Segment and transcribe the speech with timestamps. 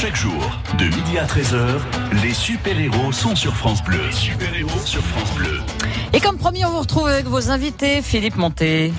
[0.00, 1.80] Chaque jour, de midi à 13h,
[2.22, 3.98] les super-héros sont sur France Bleu.
[4.12, 5.58] super-héros sur France Bleu.
[6.12, 8.92] Et comme promis, on vous retrouve avec vos invités, Philippe Monté.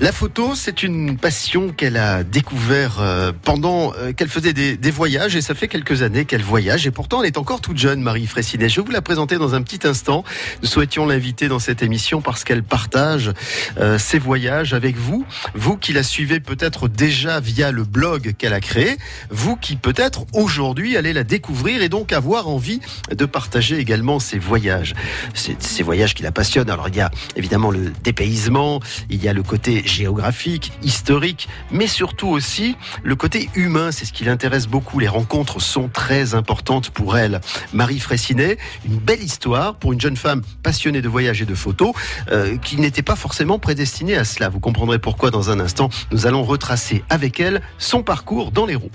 [0.00, 5.36] La photo, c'est une passion qu'elle a découvert euh, pendant euh, qu'elle faisait des, voyages
[5.36, 8.26] et ça fait quelques années qu'elle voyage et pourtant elle est encore toute jeune, Marie
[8.26, 8.70] Fressinet.
[8.70, 10.24] Je vais vous la présenter dans un petit instant.
[10.62, 13.30] Nous souhaitions l'inviter dans cette émission parce qu'elle partage
[13.78, 18.54] euh, ses voyages avec vous, vous qui la suivez peut-être déjà via le blog qu'elle
[18.54, 18.96] a créé,
[19.28, 22.80] vous qui peut-être aujourd'hui allez la découvrir et donc avoir envie
[23.14, 24.94] de partager également ses voyages.
[25.34, 26.70] Ces voyages qui la passionnent.
[26.70, 28.80] Alors il y a évidemment le dépaysement,
[29.10, 33.92] il y a le côté géographique, historique, mais surtout aussi le côté humain.
[33.92, 34.98] C'est ce qui l'intéresse beaucoup.
[34.98, 37.40] Les rencontres sont très importantes pour elle.
[37.72, 41.92] Marie Fressinet, une belle histoire pour une jeune femme passionnée de voyage et de photos,
[42.30, 44.48] euh, qui n'était pas forcément prédestinée à cela.
[44.48, 45.90] Vous comprendrez pourquoi dans un instant.
[46.12, 48.90] Nous allons retracer avec elle son parcours dans les roues.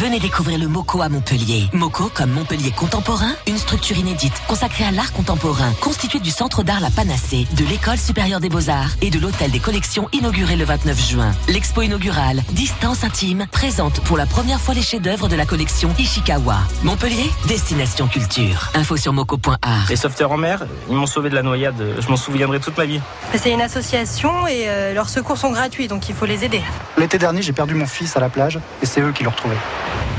[0.00, 1.68] Venez découvrir le MOCO à Montpellier.
[1.74, 6.80] MOCO comme Montpellier Contemporain, une structure inédite consacrée à l'art contemporain, constituée du Centre d'art
[6.80, 11.06] La Panacée, de l'École supérieure des beaux-arts et de l'Hôtel des collections inauguré le 29
[11.06, 11.32] juin.
[11.48, 16.56] L'expo inaugurale, Distance intime, présente pour la première fois les chefs-d'œuvre de la collection Ishikawa.
[16.82, 18.70] Montpellier, destination culture.
[18.72, 19.86] Info sur moco.art.
[19.90, 21.76] Les sauveteurs en mer, ils m'ont sauvé de la noyade.
[21.98, 23.02] Je m'en souviendrai toute ma vie.
[23.34, 26.62] C'est une association et euh, leurs secours sont gratuits, donc il faut les aider.
[26.96, 29.56] L'été dernier, j'ai perdu mon fils à la plage et c'est eux qui l'ont retrouvé.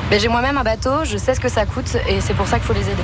[0.10, 2.58] Mais j'ai moi-même un bateau, je sais ce que ça coûte et c'est pour ça
[2.58, 3.04] qu'il faut les aider.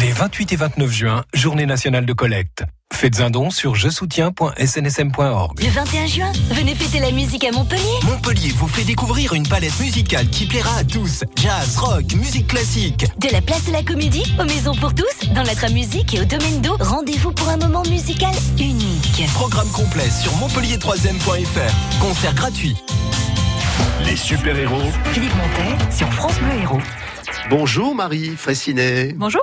[0.00, 2.64] Les 28 et 29 juin, journée nationale de collecte.
[2.92, 5.60] Faites un don sur je soutiens.snsm.org.
[5.60, 7.82] Le 21 juin, venez fêter la musique à Montpellier.
[8.04, 11.24] Montpellier vous fait découvrir une palette musicale qui plaira à tous.
[11.36, 13.06] Jazz, rock, musique classique.
[13.18, 16.24] De la place de la comédie aux maisons pour tous, dans la musique et au
[16.24, 19.22] domaine d'eau, rendez-vous pour un moment musical unique.
[19.34, 22.00] Programme complet sur montpellier3ème.fr.
[22.00, 22.76] Concert gratuit.
[24.04, 24.90] Les super-héros.
[25.12, 26.80] Philippe Montet sur France Bleu Héros.
[27.50, 29.12] Bonjour Marie Fressinet.
[29.16, 29.42] Bonjour.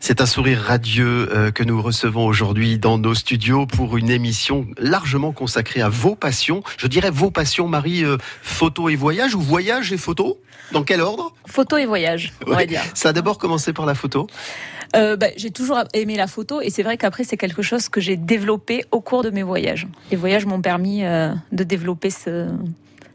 [0.00, 4.66] C'est un sourire radieux euh, que nous recevons aujourd'hui dans nos studios pour une émission
[4.78, 6.62] largement consacrée à vos passions.
[6.78, 10.40] Je dirais vos passions, Marie, euh, photo et voyage ou voyage et photo?
[10.72, 11.32] Dans quel ordre?
[11.46, 12.82] Photo et voyage, on va dire.
[12.94, 14.26] Ça a d'abord commencé par la photo
[14.94, 18.00] euh, bah, j'ai toujours aimé la photo et c'est vrai qu'après c'est quelque chose que
[18.00, 19.88] j'ai développé au cours de mes voyages.
[20.12, 22.48] Les voyages m'ont permis de développer ce,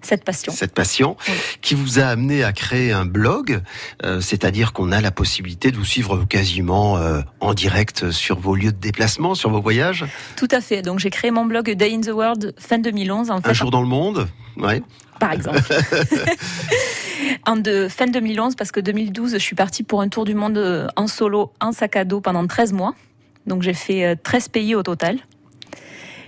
[0.01, 0.51] cette passion.
[0.51, 1.15] Cette passion
[1.61, 3.61] qui vous a amené à créer un blog,
[4.03, 8.55] euh, c'est-à-dire qu'on a la possibilité de vous suivre quasiment euh, en direct sur vos
[8.55, 10.05] lieux de déplacement, sur vos voyages.
[10.35, 10.81] Tout à fait.
[10.81, 13.31] Donc j'ai créé mon blog Day in the World fin 2011.
[13.31, 14.81] En fait, un jour dans le monde, ouais.
[15.19, 15.61] Par exemple.
[17.45, 20.57] en de, fin 2011, parce que 2012, je suis partie pour un tour du monde
[20.57, 22.95] euh, en solo, en sac à dos pendant 13 mois.
[23.45, 25.17] Donc j'ai fait 13 pays au total.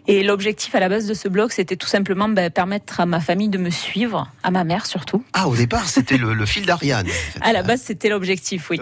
[0.08, 3.22] Et l'objectif à la base de ce blog, c'était tout simplement ben, permettre à ma
[3.22, 5.24] famille de me suivre, à ma mère surtout.
[5.34, 7.08] Ah, au départ, c'était le, fil d'Ariane.
[7.42, 8.80] À la base, c'était l'objectif, oui.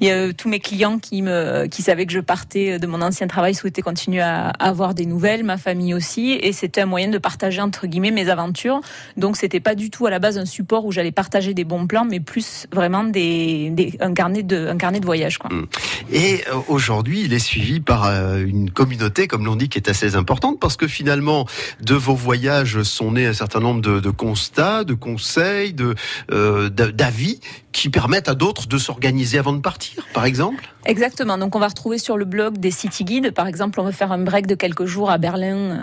[0.00, 2.86] Il y a euh, tous mes clients qui me, qui savaient que je partais de
[2.88, 6.86] mon ancien travail souhaitaient continuer à, avoir des nouvelles, ma famille aussi, et c'était un
[6.86, 8.80] moyen de partager entre guillemets mes aventures.
[9.16, 11.86] Donc, c'était pas du tout à la base un support où j'allais partager des bons
[11.86, 15.38] plans, mais plus vraiment des, des un carnet de, un carnet de voyage.
[15.38, 15.50] Quoi.
[15.52, 15.66] Mmh.
[16.12, 19.88] Et euh, aujourd'hui, il est suivi par euh, une communauté, comme l'on dit, qui est
[19.88, 21.46] assez importante parce que finalement,
[21.80, 25.94] de vos voyages sont nés un certain nombre de, constats, de conseils, de
[26.30, 27.40] euh, d'avis
[27.72, 30.74] qui permettent à d'autres de s'organiser avant de partir, par exemple?
[30.84, 31.38] Exactement.
[31.38, 33.32] Donc, on va retrouver sur le blog des city guides.
[33.32, 35.78] Par exemple, on veut faire un break de quelques jours à Berlin, euh,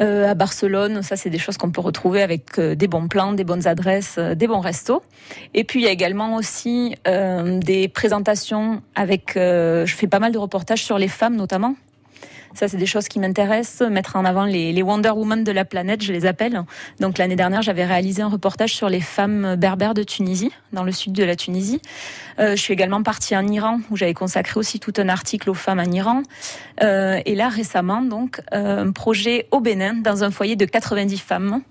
[0.00, 1.02] euh, à Barcelone.
[1.02, 4.46] Ça, c'est des choses qu'on peut retrouver avec des bons plans, des bonnes adresses, des
[4.46, 5.02] bons restos.
[5.54, 9.32] Et puis, il y a également aussi des présentations avec.
[9.36, 11.74] je fais pas mal de reportages sur les femmes, notamment.
[12.54, 13.88] Ça, c'est des choses qui m'intéressent.
[13.88, 16.62] Mettre en avant les, Wonder Woman de la planète, je les appelle.
[16.98, 20.92] Donc l'année dernière, j'avais réalisé un reportage sur les femmes berbères de Tunisie, dans le
[20.92, 21.80] sud de la Tunisie.
[22.38, 25.54] Euh, je suis également partie en Iran, où j'avais consacré aussi tout un article aux
[25.54, 26.22] femmes en Iran.
[26.82, 31.18] Euh, et là, récemment, donc, euh, un projet au Bénin, dans un foyer de 90
[31.18, 31.62] femmes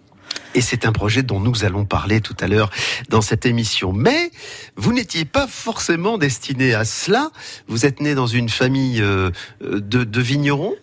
[0.56, 2.70] et c'est un projet dont nous allons parler tout à l'heure
[3.09, 3.93] dans cette émission.
[3.93, 4.31] Mais
[4.76, 7.29] vous n'étiez pas forcément destiné à cela.
[7.67, 9.29] Vous êtes né dans une famille euh,
[9.61, 10.73] de, vignerons.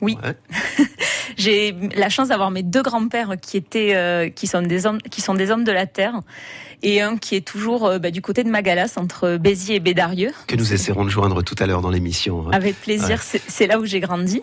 [0.00, 0.18] Oui.
[1.36, 5.20] J'ai la chance d'avoir mes deux grands-pères qui étaient, euh, qui sont des hommes, qui
[5.20, 6.20] sont des hommes de la terre,
[6.82, 10.32] et un qui est toujours euh, bah, du côté de Magalas entre Béziers et Bédarieux.
[10.46, 12.46] Que nous essaierons de joindre tout à l'heure dans l'émission.
[12.46, 12.50] Hein.
[12.52, 13.22] Avec plaisir.
[13.22, 14.42] C'est là où j'ai grandi.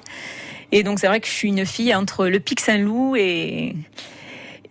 [0.71, 3.75] Et donc c'est vrai que je suis une fille entre le Pic Saint-Loup et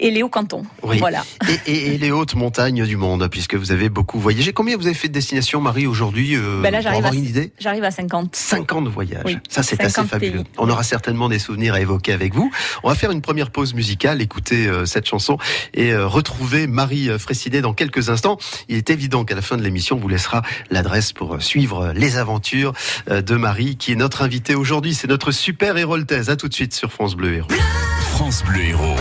[0.00, 0.64] et les hauts cantons.
[0.82, 0.98] Oui.
[0.98, 1.22] Voilà.
[1.66, 4.52] Et, et- et les hautes montagnes du monde, puisque vous avez beaucoup voyagé.
[4.52, 7.24] Combien vous avez fait de destinations, Marie, aujourd'hui, euh, Ben là, j'arrive avoir à, une
[7.24, 7.52] idée?
[7.60, 8.34] j'arrive à 50.
[8.34, 9.22] 50 voyages.
[9.24, 10.32] Oui, Ça, c'est assez 50 fabuleux.
[10.32, 10.44] pays.
[10.58, 12.50] On aura certainement des souvenirs à évoquer avec vous.
[12.82, 15.38] On va faire une première pause musicale, écouter euh, cette chanson
[15.74, 18.38] et euh, retrouver Marie Fressinet dans quelques instants.
[18.68, 21.92] Il est évident qu'à la fin de l'émission, on vous laissera l'adresse pour euh, suivre
[21.94, 22.72] les aventures
[23.10, 24.94] euh, de Marie, qui est notre invitée aujourd'hui.
[24.94, 26.30] C'est notre super héroltaise.
[26.30, 27.48] À tout de suite sur France Bleu Héros.
[28.12, 28.96] France Bleu Héros.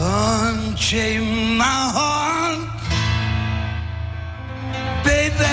[0.00, 2.58] Unchain my heart,
[5.04, 5.44] baby.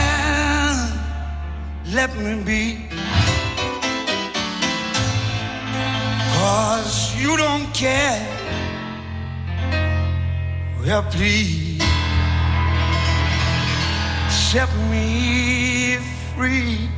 [1.93, 2.87] Let me be.
[6.35, 8.27] Cause you don't care.
[10.81, 11.81] Well, please
[14.29, 15.97] set me
[16.35, 16.89] free.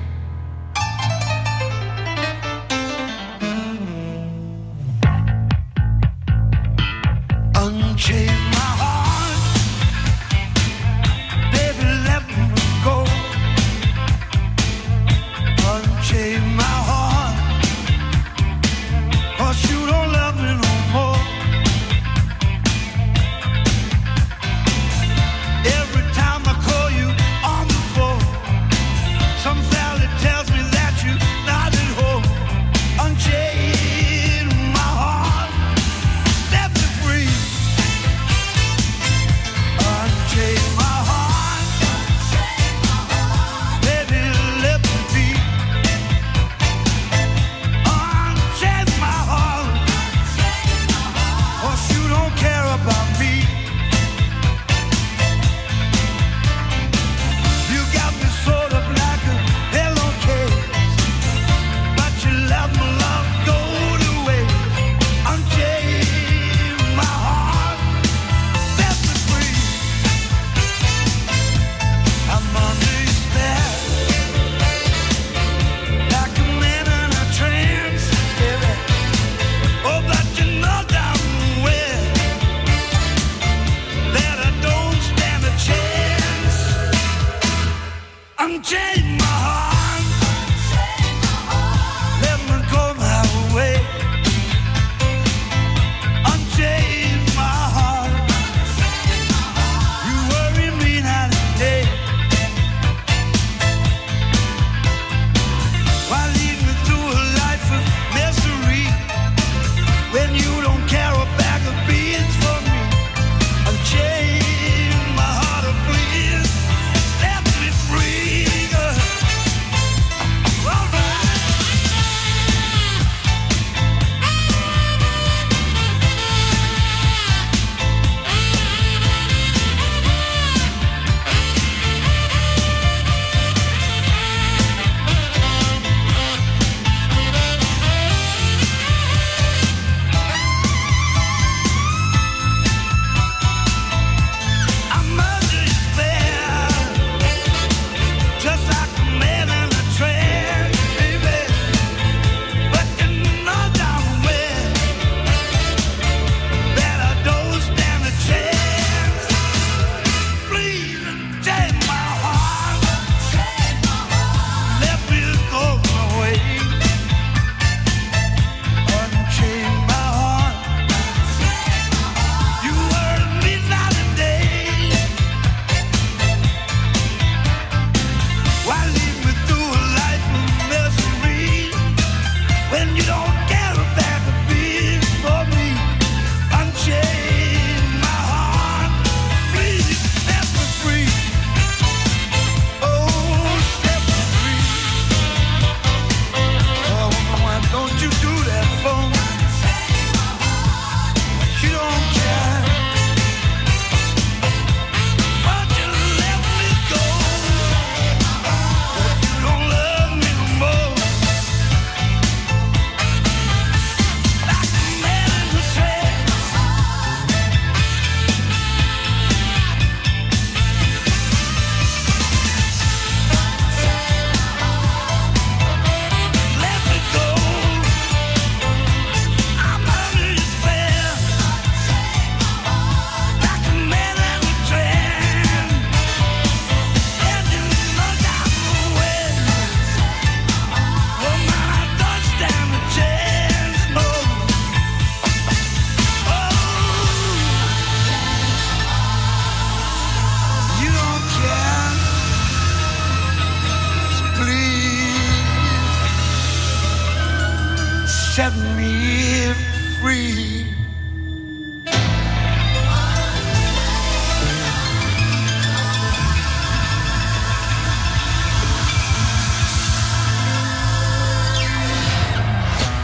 [258.39, 259.53] Me.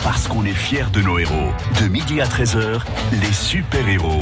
[0.04, 1.34] Parce qu'on est fiers de nos héros.
[1.82, 2.82] De midi à 13h,
[3.20, 4.20] les super-héros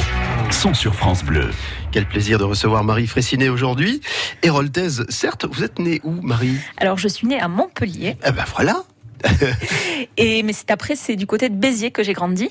[0.50, 1.50] sont sur France Bleu.
[1.92, 4.00] Quel plaisir de recevoir Marie Fressinet aujourd'hui.
[4.44, 6.58] Héroldaise, certes, vous êtes née où, Marie?
[6.78, 8.16] Alors, je suis née à Montpellier.
[8.26, 8.84] Eh ben voilà
[10.18, 12.46] Et, mais c'est après, c'est du côté de Béziers que j'ai grandi.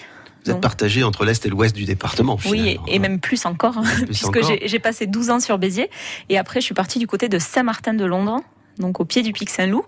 [0.45, 2.39] Vous êtes Donc- partagé entre l'Est et l'Ouest du département.
[2.49, 5.91] Oui, et, et même plus encore, hein, puisque j'ai- passé 12 ans sur Béziers.
[6.31, 8.41] Et après, je suis partie du côté de Saint-Martin de Londres,
[8.79, 9.85] donc au pied du pic Saint-Loup.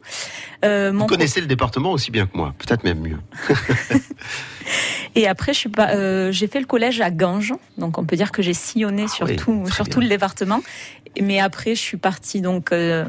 [0.64, 3.18] Euh, Vous connaissez le département aussi bien que moi, peut-être même mieux.
[5.14, 8.16] Et après, je suis pas, euh, j'ai fait le collège à Ganges, donc on peut
[8.16, 10.60] dire que j'ai sillonné sur, Ah oui, tout, très sur tout le département.
[11.20, 13.04] Mais après, je suis partie donc euh,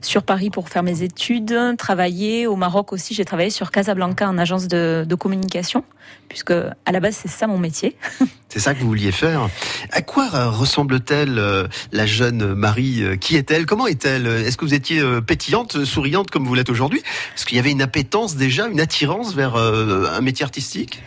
[0.00, 3.14] sur Paris pour faire mes études, travailler au Maroc aussi.
[3.14, 5.82] J'ai travaillé sur Casablanca en agence de, de communication,
[6.28, 7.96] puisque à la base c'est ça mon métier.
[8.50, 9.50] C'est ça que vous vouliez faire.
[9.92, 13.66] À quoi euh, ressemble-t-elle euh, la jeune Marie Qui est-elle?
[13.66, 14.26] Comment est-elle?
[14.26, 17.00] Est-ce que vous étiez pétillante, souriante comme vous l'êtes aujourd'hui?
[17.36, 20.97] Est-ce qu'il y avait une appétence déjà, une attirance vers un métier artistique?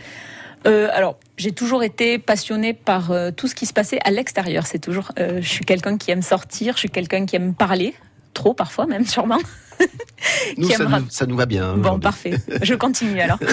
[0.66, 4.66] Euh, alors, j'ai toujours été passionnée par euh, tout ce qui se passait à l'extérieur.
[4.66, 7.94] C'est toujours, euh, je suis quelqu'un qui aime sortir, je suis quelqu'un qui aime parler,
[8.32, 9.38] trop parfois même sûrement.
[10.56, 11.76] Nous, ça aimera- nous, ça nous va bien.
[11.76, 12.34] Bon, parfait.
[12.62, 13.38] Je continue alors.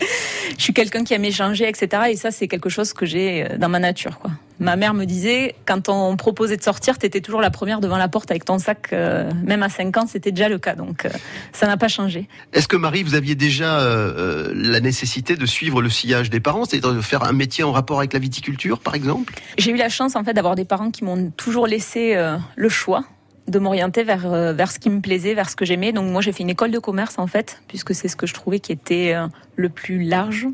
[0.58, 2.02] je suis quelqu'un qui aime échanger, etc.
[2.10, 4.18] Et ça, c'est quelque chose que j'ai euh, dans ma nature.
[4.18, 4.30] Quoi.
[4.60, 7.96] Ma mère me disait, quand on proposait de sortir, tu étais toujours la première devant
[7.96, 8.90] la porte avec ton sac.
[8.92, 10.74] euh, même à 5 ans, c'était déjà le cas.
[10.74, 11.10] Donc, euh,
[11.52, 12.28] ça n'a pas changé.
[12.52, 16.66] Est-ce que Marie, vous aviez déjà euh, la nécessité de suivre le sillage des parents,
[16.66, 19.34] c'est-à-dire de faire un métier en rapport avec la viticulture, par exemple?
[19.56, 22.14] J'ai eu la chance en fait d'avoir des parents qui m'ont toujours laissé
[22.56, 23.04] le choix
[23.48, 25.92] de m'orienter vers euh, vers ce qui me plaisait, vers ce que j'aimais.
[25.92, 28.34] Donc moi j'ai fait une école de commerce en fait, puisque c'est ce que je
[28.34, 30.46] trouvais qui était euh, le plus large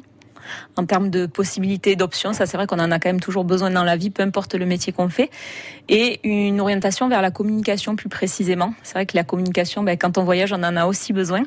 [0.77, 2.33] en termes de possibilités, d'options.
[2.33, 4.55] Ça c'est vrai qu'on en a quand même toujours besoin dans la vie, peu importe
[4.55, 5.31] le métier qu'on fait.
[5.89, 8.75] Et une orientation vers la communication plus précisément.
[8.83, 11.43] C'est vrai que la communication, ben, quand on voyage, on en a aussi besoin.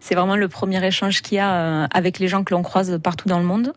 [0.00, 2.98] C'est vraiment le premier échange qu'il y a euh, avec les gens que l'on croise
[3.02, 3.72] partout dans le monde.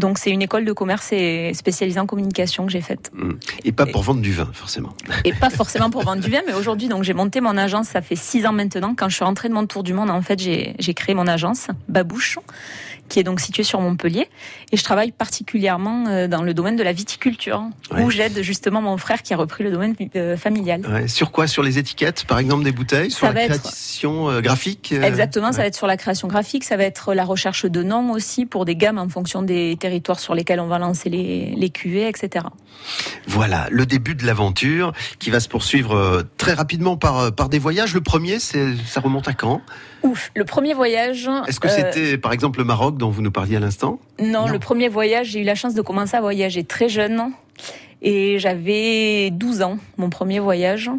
[0.00, 3.10] Donc c'est une école de commerce et spécialisée en communication que j'ai faite.
[3.14, 3.32] Hmm.
[3.64, 4.94] Et pas pour vendre du vin, forcément.
[5.24, 8.00] Et pas forcément pour vendre du vin, mais aujourd'hui, donc j'ai monté mon agence, ça
[8.00, 8.94] fait six ans maintenant.
[8.96, 11.26] Quand je suis rentrée de mon tour du monde, en fait, j'ai j'ai créé mon
[11.26, 12.38] agence, Babouche,
[13.10, 14.28] qui est donc située sur Montpellier.
[14.72, 17.62] Et je travaille particulièrement euh, dans le domaine de la viticulture,
[17.92, 18.04] Ouais.
[18.04, 20.80] où j'aide justement mon frère qui a repris le domaine euh, familial.
[20.86, 21.46] Ouais, Sur quoi?
[21.48, 23.10] Sur les étiquettes, par exemple, des bouteilles?
[23.10, 26.62] Sur Ça la être- création euh, graphique Exactement, ça va être sur la création graphique,
[26.64, 30.20] ça va être la recherche de noms aussi pour des gammes en fonction des territoires
[30.20, 32.46] sur lesquels on va lancer les, les cuvées, etc.
[33.26, 37.92] Voilà, le début de l'aventure qui va se poursuivre très rapidement par, par des voyages.
[37.94, 39.60] Le premier, ça remonte à quand?
[40.02, 41.28] Ouf, le premier voyage.
[41.46, 44.46] Est-ce que euh, c'était, par exemple, le Maroc dont vous nous parliez à l'instant Non,
[44.46, 44.48] Non.
[44.48, 47.30] le premier voyage, j'ai eu la chance de commencer à voyager très jeune.
[48.02, 50.90] Et j'avais 12 ans, mon premier voyage.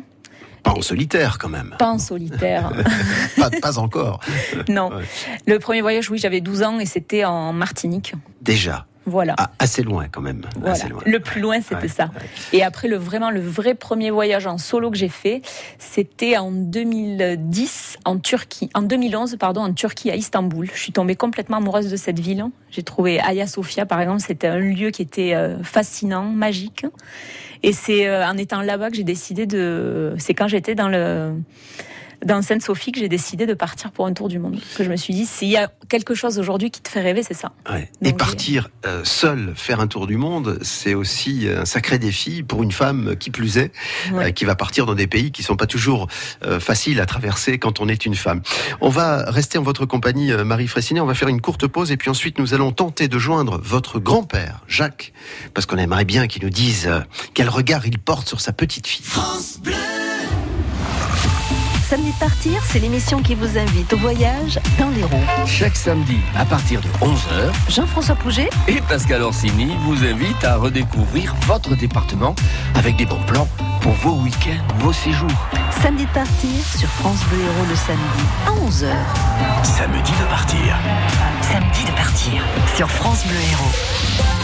[0.62, 1.76] Pas en solitaire, quand même.
[1.80, 2.72] Pas en solitaire.
[3.38, 4.20] pas, pas encore.
[4.70, 4.90] non.
[4.92, 5.04] Ouais.
[5.48, 8.14] Le premier voyage, oui, j'avais 12 ans et c'était en Martinique.
[8.44, 8.86] Déjà.
[9.12, 9.36] Voilà.
[9.38, 10.42] Ah, assez loin, quand même.
[10.56, 10.72] Voilà.
[10.72, 11.02] Assez loin.
[11.06, 12.06] Le plus loin, c'était Ouais, ça.
[12.06, 12.58] ouais.
[12.58, 15.42] Et après, le vraiment le vrai premier voyage en solo que j'ai fait,
[15.80, 20.70] c'était en 2010 en Turquie, en 2011 pardon, en Turquie à Istanbul.
[20.74, 22.46] Je suis tombée complètement amoureuse de cette ville.
[22.72, 26.86] J'ai trouvé Hagia Sophia par exemple, c'était un lieu qui était euh, fascinant, magique.
[27.64, 30.16] Et c'est euh, en étant là-bas que j'ai décidé de.
[30.18, 31.34] C'est quand j'étais dans le
[32.26, 34.60] dans Sainte-Sophie que j'ai décidé de partir pour un tour du monde.
[34.76, 37.24] Que je me suis dit, s'il y a quelque chose aujourd'hui qui te fait rêver,
[37.24, 37.52] c'est ça.
[37.72, 37.90] Ouais.
[38.04, 42.64] Et partir euh, seul faire un tour du monde, c'est aussi un sacré défi pour
[42.64, 43.72] une femme qui plus est,
[44.14, 44.28] Ouais.
[44.28, 46.08] euh, qui va partir dans des pays qui sont pas toujours
[46.46, 48.42] euh, faciles à traverser quand on est une femme.
[48.82, 51.00] On va rester en votre compagnie, euh, Marie Fressinet.
[51.00, 54.00] On va faire une courte pause et puis ensuite nous allons tenter de joindre votre
[54.00, 55.14] grand-père, Jacques,
[55.54, 57.00] parce qu'on aimerait bien qu'il nous dise euh,
[57.34, 59.06] quel regard il porte sur sa petite fille.
[61.92, 65.20] Samedi de partir, c'est l'émission qui vous invite au voyage dans l'Hérault.
[65.46, 71.36] Chaque samedi, à partir de 11h, Jean-François Pouget et Pascal Orsini vous invite à redécouvrir
[71.48, 72.34] votre département
[72.76, 73.46] avec des bons plans
[73.82, 75.50] pour vos week-ends, vos séjours.
[75.82, 79.66] Samedi de partir sur France Bleu Héros le samedi à 11h.
[79.66, 80.78] Samedi de partir.
[81.42, 82.42] Samedi de partir
[82.74, 84.41] sur France Bleu Héros.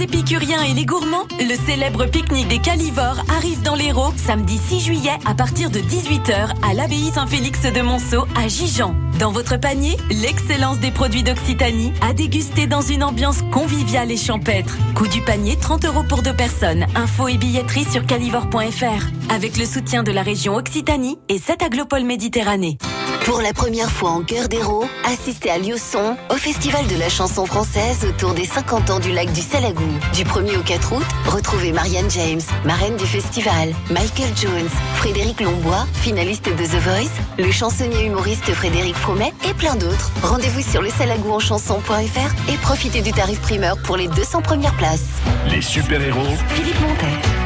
[0.00, 4.80] Les épicuriens et les gourmands, le célèbre pique-nique des Calivores arrive dans l'Hérault samedi 6
[4.80, 8.94] juillet à partir de 18h à l'abbaye Saint-Félix de Monceau à Gijan.
[9.18, 14.76] Dans votre panier, l'excellence des produits d'Occitanie à déguster dans une ambiance conviviale et champêtre.
[14.94, 16.86] Coût du panier 30 euros pour deux personnes.
[16.94, 19.32] Info et billetterie sur calivore.fr.
[19.34, 22.78] Avec le soutien de la région Occitanie et cette aglopole Méditerranée.
[23.24, 27.46] Pour la première fois en cœur d'héros, assistez à Liosson au Festival de la chanson
[27.46, 29.88] française autour des 50 ans du lac du Salagou.
[30.14, 35.86] Du 1er au 4 août, retrouvez Marianne James, marraine du festival, Michael Jones, Frédéric Lombois,
[36.02, 40.10] finaliste de The Voice, le chansonnier humoriste Frédéric Fromet et plein d'autres.
[40.22, 45.06] Rendez-vous sur le salagouenchanson.fr et profitez du tarif primeur pour les 200 premières places.
[45.48, 46.36] Les super-héros.
[46.48, 47.39] Philippe Montet.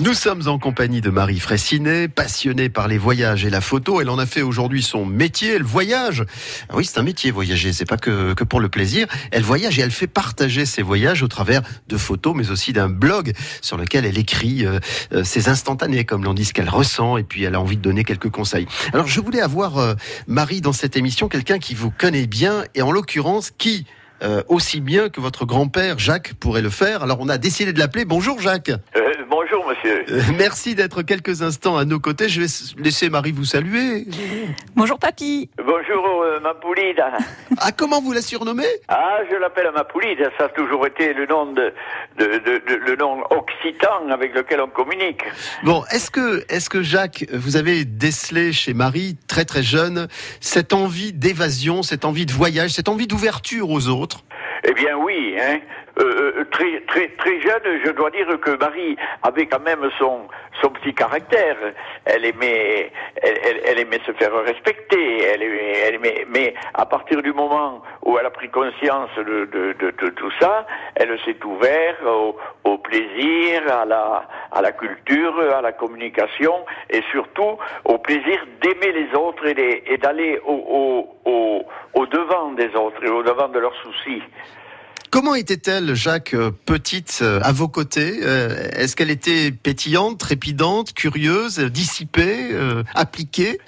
[0.00, 4.00] Nous sommes en compagnie de Marie Fraissinet, passionnée par les voyages et la photo.
[4.00, 6.24] Elle en a fait aujourd'hui son métier, le voyage.
[6.68, 9.08] Ah oui, c'est un métier voyager, c'est pas que, que pour le plaisir.
[9.32, 12.88] Elle voyage et elle fait partager ses voyages au travers de photos, mais aussi d'un
[12.88, 14.78] blog sur lequel elle écrit euh,
[15.12, 17.82] euh, ses instantanés, comme l'on dit, ce qu'elle ressent, et puis elle a envie de
[17.82, 18.66] donner quelques conseils.
[18.92, 19.94] Alors je voulais avoir, euh,
[20.28, 23.84] Marie, dans cette émission, quelqu'un qui vous connaît bien, et en l'occurrence, qui...
[24.22, 27.02] euh, aussi bien que votre grand-père Jacques pourrait le faire.
[27.02, 28.04] Alors on a décidé de l'appeler.
[28.04, 28.72] Bonjour Jacques.
[29.84, 30.04] Euh, monsieur.
[30.10, 32.28] Euh, Merci d'être quelques instants à nos côtés.
[32.28, 34.06] Je vais laisser Marie vous saluer.
[34.74, 35.48] Bonjour papy.
[35.58, 37.02] Bonjour euh, Mapoulide.
[37.58, 38.66] Ah, comment vous la surnommez?
[38.88, 40.30] Ah, je l'appelle Mapoulide.
[40.38, 41.72] Ça a toujours été le nom de,
[42.18, 45.22] de, de- de- le nom occitan avec lequel on communique.
[45.64, 50.08] Bon, est-ce que, est-ce que Jacques, vous avez décelé chez Marie, très très jeune,
[50.40, 54.24] cette envie d'évasion, cette envie de voyage, cette envie d'ouverture aux autres?
[54.64, 55.58] Eh bien oui, hein.
[56.00, 60.28] Euh, euh, très très très jeune, je dois dire que Marie avait quand même son
[60.62, 61.56] son petit caractère.
[62.04, 65.24] Elle aimait elle, aimait se faire respecter.
[65.24, 69.90] Elle aimait, elle mais à partir du moment où elle a pris conscience de, de,
[70.10, 72.02] tout ça, elle s'est ouverte
[72.64, 78.92] au, plaisir, à la à la culture, à la communication et surtout au plaisir d'aimer
[78.92, 83.76] les autres et, d'aller au, au, au devant des autres et au devant de leurs
[83.82, 84.22] soucis.
[85.10, 90.92] Comment était-elle, Jacques, euh, petite, euh, à vos côtés Euh, Est-ce qu'elle était pétillante, trépidante,
[90.92, 92.50] curieuse, dissipée,
[92.94, 93.58] appliquée?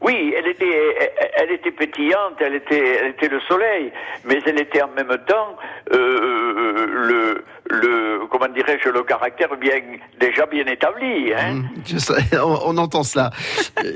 [0.00, 3.90] Oui, elle était, elle, était pétillante, elle était, elle était le soleil,
[4.24, 5.56] mais elle était en même temps
[5.92, 9.74] euh, le, le, comment dirais-je, le caractère bien,
[10.20, 11.32] déjà bien établi.
[11.34, 11.62] Hein.
[11.84, 13.30] Sais, on, on entend cela.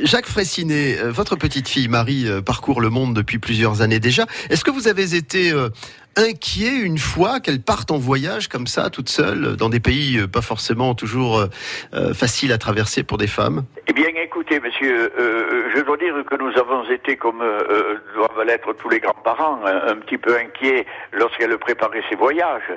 [0.03, 4.27] Jacques Fraissinet, euh, votre petite fille Marie parcourt le monde depuis plusieurs années déjà.
[4.51, 5.69] Est-ce que vous avez été euh,
[6.17, 10.27] inquiet une fois qu'elle parte en voyage comme ça, toute seule, dans des pays euh,
[10.27, 11.47] pas forcément toujours euh,
[11.95, 13.65] euh, faciles à traverser pour des femmes?
[13.87, 15.13] Eh bien, écoutez, monsieur,
[15.75, 17.43] je dois dire que nous avons été, comme
[18.15, 22.73] doivent l'être tous les grands-parents, un, un petit peu inquiets lorsqu'elle préparait ses voyages.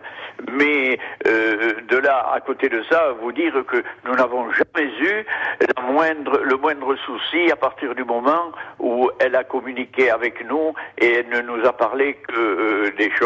[0.52, 5.26] Mais de là, à côté de ça, vous dire que nous n'avons jamais eu
[5.62, 10.74] la moindre, le moindre souci à partir du moment où elle a communiqué avec nous
[10.98, 13.25] et elle ne nous a parlé que des choses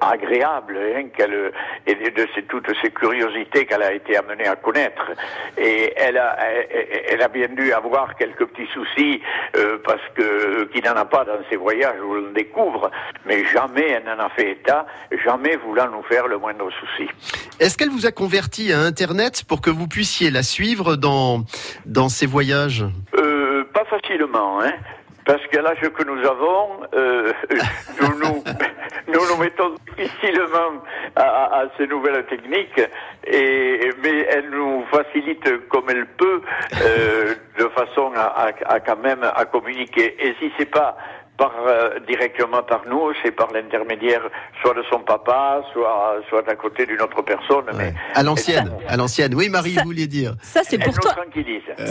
[0.00, 1.52] agréables, hein, qu'elle,
[1.86, 5.10] et de, de ces- toutes ces curiosités qu'elle a été amenée à connaître.
[5.58, 6.36] Et elle a,
[6.70, 9.20] elle, elle a bien dû avoir quelques petits soucis
[9.56, 12.90] euh, parce que qu'il n'en a pas dans ses voyages où on le découvre,
[13.24, 14.86] mais jamais elle n'en a fait état,
[15.24, 17.08] jamais voulant nous faire le moindre souci.
[17.60, 21.44] Est-ce qu'elle vous a converti à Internet pour que vous puissiez la suivre dans,
[21.86, 22.84] dans ses voyages?
[23.18, 24.72] Euh, pas facilement, hein.
[25.26, 27.32] Parce qu'à l'âge que nous avons, euh,
[28.00, 28.44] nous, nous,
[29.08, 30.80] nous nous mettons difficilement
[31.16, 32.80] à, à- à ces nouvelles techniques,
[33.26, 36.40] et, mais elle nous facilite comme elle peut,
[36.80, 40.16] euh, de façon à, à- à quand même à communiquer.
[40.24, 40.96] Et si c'est pas
[41.36, 44.22] par, euh, directement par nous, c'est par l'intermédiaire
[44.62, 47.64] soit de son papa, soit, soit à côté d'une autre personne.
[47.76, 49.34] Mais À l'ancienne, à l'ancienne.
[49.34, 51.14] Oui, Marie, Ça- vous vouliez dire Ça, c'est pour toi.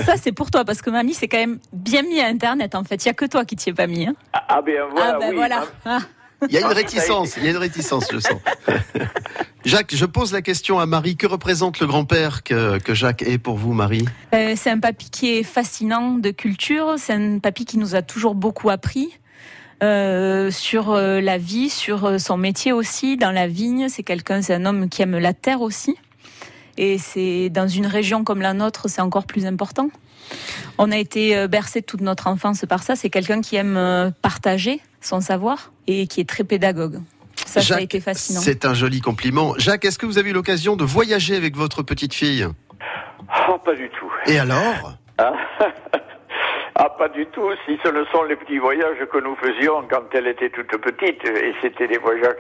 [0.05, 2.84] Ça, c'est pour toi, parce que mamie, c'est quand même bien mis à Internet, en
[2.84, 3.03] fait.
[3.03, 4.08] Il n'y a que toi qui t'y es pas mis.
[4.08, 4.13] hein.
[4.34, 5.36] Ah, ah ben voilà, ah, ben oui.
[5.36, 5.63] voilà.
[5.86, 5.99] Ah.
[6.47, 8.39] Il y a une Ah, réticence, il y a une réticence, je sens.
[9.65, 11.15] Jacques, je pose la question à Marie.
[11.15, 14.05] Que représente le grand-père que, que Jacques est pour vous, Marie?
[14.34, 16.95] Euh, c'est un papy qui est fascinant de culture.
[16.97, 19.17] C'est un papy qui nous a toujours beaucoup appris.
[19.83, 23.89] Euh, sur euh, la vie, sur euh, son métier aussi, dans la vigne.
[23.89, 25.95] C'est quelqu'un, c'est un homme qui aime la terre aussi.
[26.77, 29.89] Et c'est dans une région comme la nôtre, c'est encore plus important.
[30.77, 32.97] On a été bercé toute notre enfance par ça.
[32.97, 36.99] C'est quelqu'un qui aime partager son savoir et qui est très pédagogue.
[37.45, 38.41] Ça, ça a été fascinant.
[38.41, 39.53] C'est un joli compliment.
[39.57, 42.45] Jacques, est-ce que vous avez eu l'occasion de voyager avec votre petite fille?
[43.47, 44.11] Oh, pas du tout.
[44.25, 44.97] Et alors?
[45.17, 45.31] Ah,
[46.77, 47.49] Ah, pas du tout.
[47.65, 51.23] Si ce ne sont les petits voyages que nous faisions quand elle était toute petite,
[51.23, 52.35] et c'était des voyages,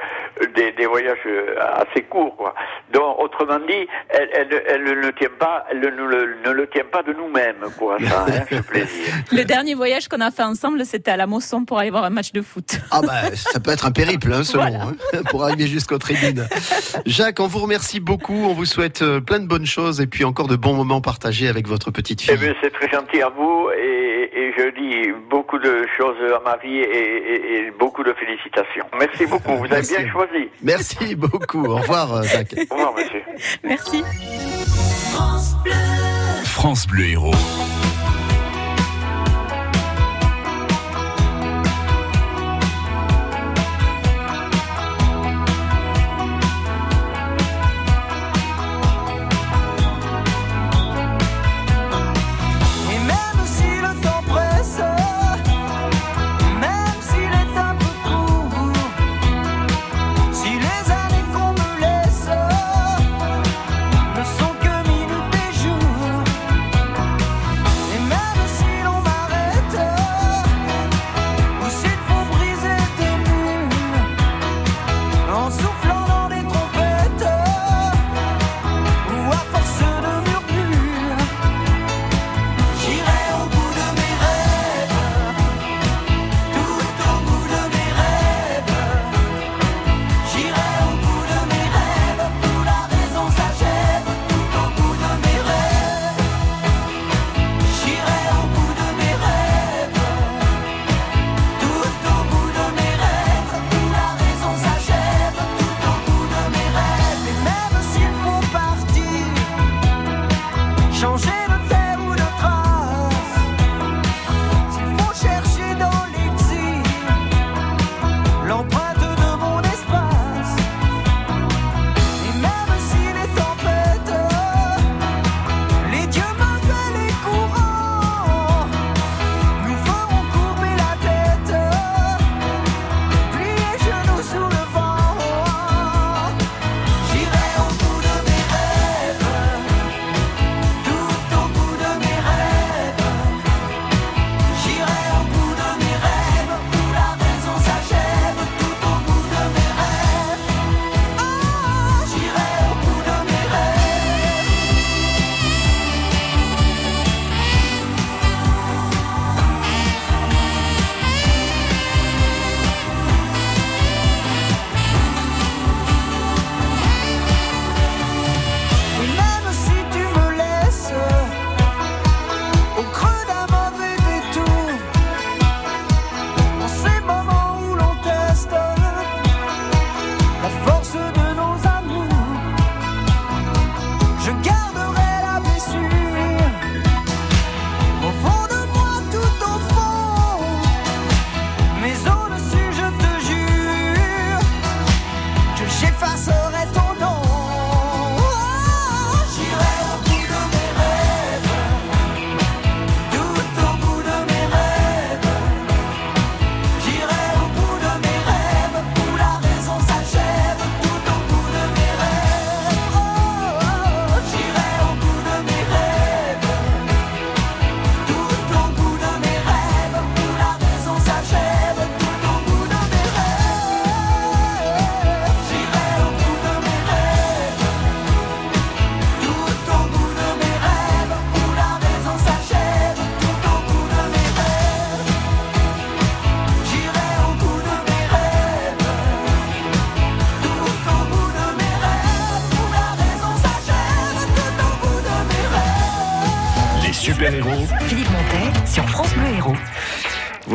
[0.55, 2.53] des, des voyages euh, assez courts, quoi.
[2.91, 6.83] Donc, autrement dit, elle, elle, elle ne tient pas, elle ne, le- ne le tient
[6.83, 9.13] pas de nous-mêmes, quoi, ça, hein, ce plaisir.
[9.31, 12.09] Le dernier voyage qu'on a fait ensemble, c'était à la Mosson pour aller voir un
[12.09, 12.77] match de foot.
[12.91, 14.83] Ah bah, ça peut être un périple, hein, selon, Voilà.
[15.13, 16.45] hein, pour arriver jusqu'aux tribunes.
[17.05, 20.25] Jacques, on vous remercie beaucoup, on vous souhaite euh, plein de bonnes choses et puis
[20.25, 22.37] encore de bons moments partagés avec votre petite Eh fille.
[22.37, 26.79] bien, c'est très gentil à vous, et, et, je dis beaucoup de choses à Marie
[26.79, 28.85] et, et- et beaucoup de félicitations.
[28.99, 30.49] Merci beaucoup, vous avez bien choisi.
[30.61, 31.65] Merci beaucoup.
[31.65, 32.55] Au revoir, euh, Jacques.
[32.69, 33.21] Au revoir, monsieur.
[33.63, 34.03] Merci.
[36.45, 37.31] France Bleu Héros.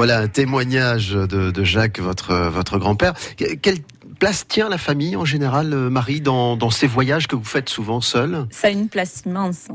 [0.00, 3.12] Voilà un témoignage de, de Jacques, votre, votre grand-père.
[3.36, 3.80] Que- Quelle
[4.18, 7.68] place tient la famille en général, euh, Marie, dans, dans ces voyages que vous faites
[7.68, 9.68] souvent seul Ça a une place immense.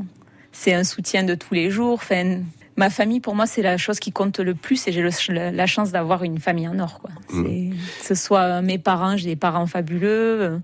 [0.50, 1.92] C'est un soutien de tous les jours.
[1.94, 2.40] Enfin,
[2.76, 5.92] ma famille, pour moi, c'est la chose qui compte le plus et j'ai la chance
[5.92, 6.98] d'avoir une famille en or.
[7.00, 7.10] Quoi.
[7.30, 10.58] C'est- Que ce soit mes parents, j'ai des parents fabuleux, euh,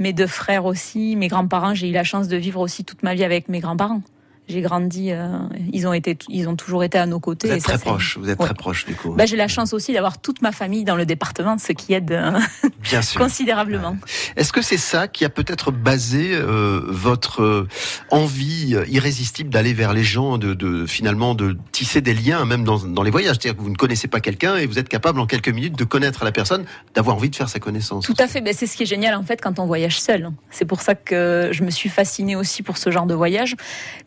[0.00, 3.14] mes deux frères aussi, mes grands-parents, j'ai eu la chance de vivre aussi toute ma
[3.14, 4.02] vie avec mes grands-parents.
[4.48, 5.38] J'ai grandi, euh,
[5.72, 7.48] ils ont été, ils ont toujours été à nos côtés.
[7.48, 8.46] Vous êtes très proche, vous êtes Ouais.
[8.46, 9.12] très proche du coup.
[9.12, 12.12] Bah, j'ai la chance aussi d'avoir toute ma famille dans le département, ce qui aide
[12.12, 12.38] euh,
[12.82, 13.20] Bien sûr.
[13.26, 13.96] considérablement.
[14.36, 17.66] Est-ce que c'est ça qui a peut-être basé euh, votre
[18.10, 22.78] envie irrésistible d'aller vers les gens, de, de finalement de tisser des liens, même dans,
[22.78, 23.36] dans les voyages?
[23.40, 25.84] C'est-à-dire que vous ne connaissez pas quelqu'un et vous êtes capable en quelques minutes de
[25.84, 28.04] connaître la personne, d'avoir envie de faire sa connaissance.
[28.04, 30.30] Tout à fait, ben, c'est ce qui est génial en fait quand on voyage seul.
[30.50, 33.56] C'est pour ça que je me suis fascinée aussi pour ce genre de voyage.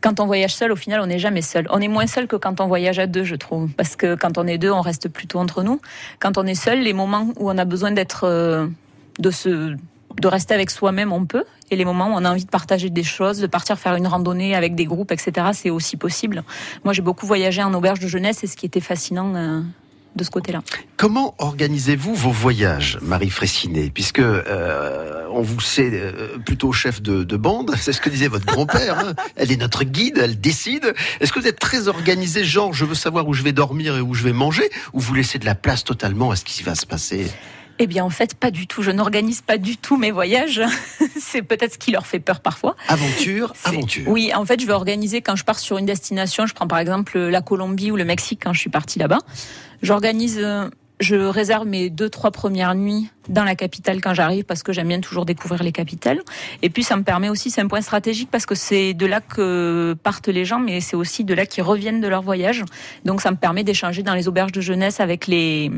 [0.02, 1.68] Quand on voyage seul, au final, on n'est jamais seul.
[1.70, 3.70] On est moins seul que quand on voyage à deux, je trouve.
[3.74, 5.82] Parce que quand on est deux, on reste plutôt entre nous.
[6.20, 8.68] Quand on est seul, les moments où on a besoin d'être, euh,
[9.20, 9.76] de se
[10.20, 11.46] de rester avec soi-même, on peut.
[11.72, 14.08] Et les moments où on a envie de partager des choses, de partir faire une
[14.08, 16.44] randonnée avec des groupes, etc., c'est aussi possible.
[16.84, 19.62] Moi, j'ai beaucoup voyagé en auberge de jeunesse et ce qui était fascinant euh,
[20.15, 20.62] de ce côté-là.
[20.98, 23.89] Comment organisez-vous vos voyages, Marie Fressinet?
[23.93, 28.28] Puisque euh, on vous sait euh, plutôt chef de, de bande, c'est ce que disait
[28.28, 29.00] votre grand-père.
[29.00, 29.13] hein.
[29.36, 30.93] Elle est notre guide, elle décide.
[31.19, 34.02] Est-ce que vous êtes très organisé, genre je veux savoir où je vais dormir et
[34.02, 36.76] où je vais manger, ou vous laissez de la place totalement à ce qui va
[36.76, 37.32] se passer?
[37.80, 38.82] Eh bien, en fait, pas du tout.
[38.82, 40.62] Je n'organise pas du tout mes voyages.
[41.20, 42.76] c'est peut-être ce qui leur fait peur parfois.
[42.89, 44.08] Aventure, aventure.
[44.08, 46.46] Oui, en fait, je vais organiser quand je pars sur une destination.
[46.46, 49.20] Je prends par exemple la Colombie ou le Mexique quand je suis partie là-bas.
[49.82, 54.63] J'organise, euh, je réserve mes deux, trois premières nuits dans la capitale quand j'arrive parce
[54.63, 56.22] que j'aime bien toujours découvrir les capitales.
[56.62, 59.22] Et puis, ça me permet aussi, c'est un point stratégique parce que c'est de là
[59.22, 62.63] que partent les gens, mais c'est aussi de là qu'ils reviennent de leur voyage.
[63.06, 65.72] Donc, ça me permet d'échanger dans les auberges de jeunesse avec les,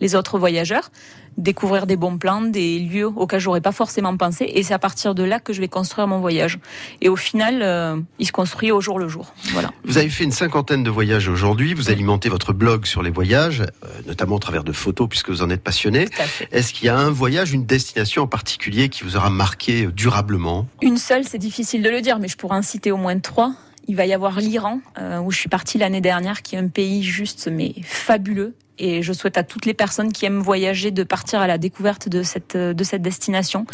[0.00, 0.90] les autres voyageurs
[1.38, 5.14] découvrir des bons plans, des lieux auxquels j'aurais pas forcément pensé, et c'est à partir
[5.14, 6.58] de là que je vais construire mon voyage.
[7.00, 9.34] Et au final, euh, il se construit au jour le jour.
[9.52, 9.70] Voilà.
[9.84, 11.74] Vous avez fait une cinquantaine de voyages aujourd'hui.
[11.74, 15.42] Vous alimentez votre blog sur les voyages, euh, notamment au travers de photos, puisque vous
[15.42, 16.08] en êtes passionné.
[16.52, 19.92] Est-ce qu'il y a un voyage, une destination en particulier qui vous aura marqué euh,
[19.92, 23.18] durablement Une seule, c'est difficile de le dire, mais je pourrais en citer au moins
[23.18, 23.54] trois.
[23.86, 26.68] Il va y avoir l'Iran, euh, où je suis partie l'année dernière, qui est un
[26.68, 28.54] pays juste mais fabuleux.
[28.78, 32.08] Et je souhaite à toutes les personnes qui aiment voyager de partir à la découverte
[32.08, 33.66] de cette, de cette destination.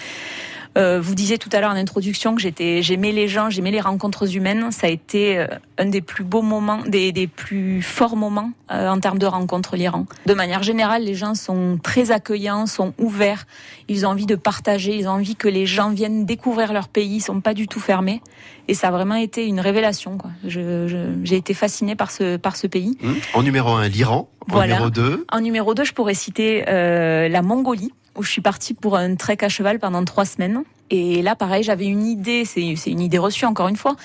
[0.78, 3.80] Euh, vous disiez tout à l'heure en introduction que j'étais, j'aimais les gens, j'aimais les
[3.80, 4.70] rencontres humaines.
[4.70, 5.46] Ça a été euh,
[5.78, 9.76] un des plus beaux moments, des, des plus forts moments euh, en termes de rencontres
[9.76, 10.06] l'Iran.
[10.26, 13.46] De manière générale, les gens sont très accueillants, sont ouverts.
[13.88, 17.16] Ils ont envie de partager, ils ont envie que les gens viennent découvrir leur pays.
[17.16, 18.22] Ils sont pas du tout fermés.
[18.68, 20.16] Et ça a vraiment été une révélation.
[20.18, 20.30] Quoi.
[20.44, 22.96] Je, je, j'ai été fascinée par ce, par ce pays.
[23.02, 24.28] Hum En numéro un, l'Iran.
[24.48, 24.74] En Voilà.
[24.74, 28.74] numéro 2, En numéro 2, je pourrais citer euh, la Mongolie, où je suis partie
[28.74, 30.62] pour un trek à cheval pendant trois semaines.
[30.90, 33.96] Et là, pareil, j'avais une idée, c'est c'est une idée reçue encore une fois.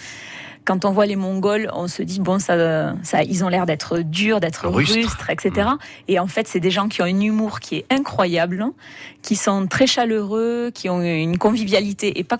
[0.65, 3.99] Quand on voit les Mongols, on se dit bon, ça, ça, ils ont l'air d'être
[3.99, 4.95] durs, d'être Rustres.
[4.95, 5.69] rustres, etc.
[6.07, 8.65] Et en fait, c'est des gens qui ont un humour qui est incroyable,
[9.21, 12.39] qui sont très chaleureux, qui ont une convivialité et pas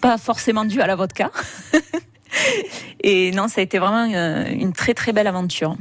[0.00, 1.32] pas forcément due à la vodka.
[3.02, 5.76] et non, ça a été vraiment euh, une très très belle aventure.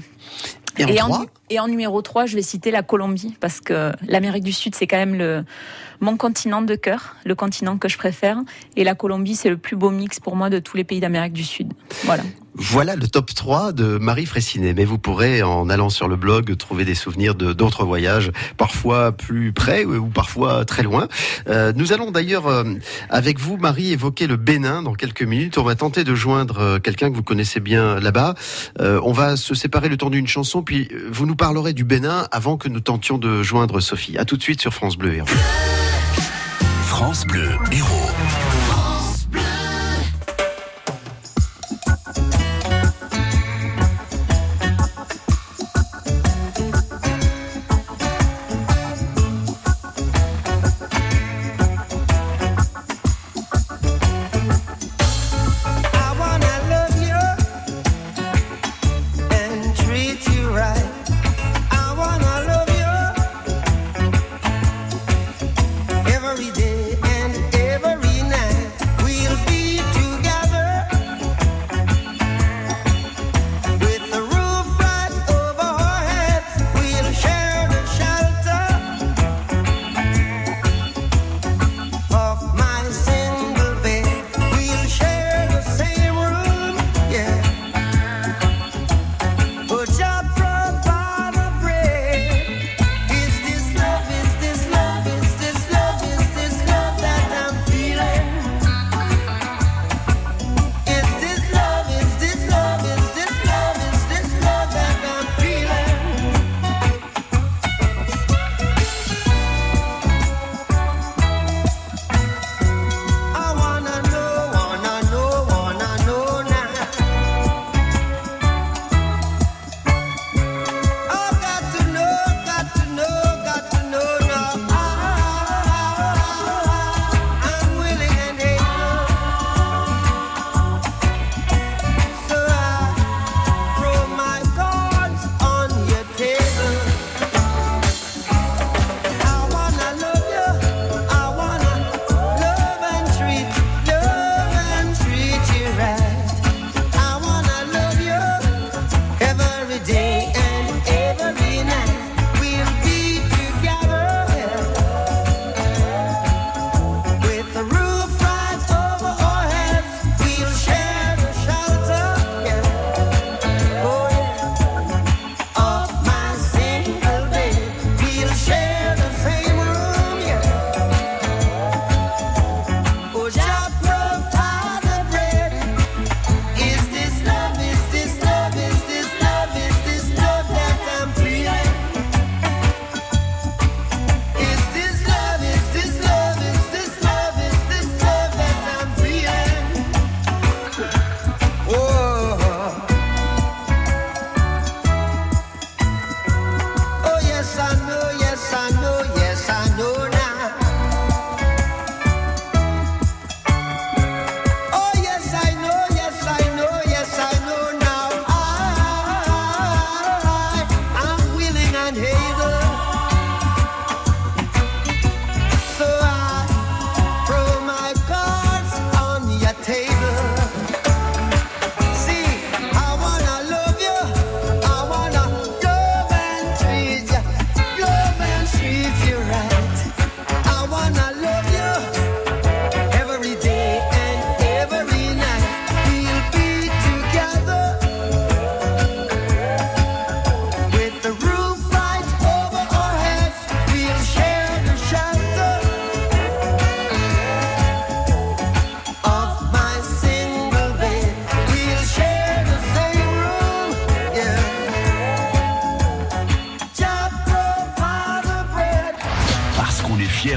[0.77, 3.59] Et en et, trois en, et en numéro 3, je vais citer la Colombie, parce
[3.61, 5.43] que l'Amérique du Sud, c'est quand même le,
[5.99, 8.37] mon continent de cœur, le continent que je préfère.
[8.75, 11.33] Et la Colombie, c'est le plus beau mix pour moi de tous les pays d'Amérique
[11.33, 11.73] du Sud.
[12.03, 12.23] Voilà.
[12.55, 14.73] Voilà le top 3 de Marie Fressinet.
[14.73, 19.11] Mais vous pourrez, en allant sur le blog, trouver des souvenirs de d'autres voyages, parfois
[19.11, 21.07] plus près ou parfois très loin.
[21.47, 22.63] Euh, nous allons d'ailleurs, euh,
[23.09, 25.57] avec vous, Marie, évoquer le Bénin dans quelques minutes.
[25.57, 28.35] On va tenter de joindre euh, quelqu'un que vous connaissez bien là-bas.
[28.79, 32.57] On va se séparer le temps d'une chanson, puis vous nous parlerez du Bénin avant
[32.57, 34.17] que nous tentions de joindre Sophie.
[34.17, 35.15] À tout de suite sur France Bleu.
[35.15, 35.27] Héros.
[36.87, 38.62] France Bleu Héros.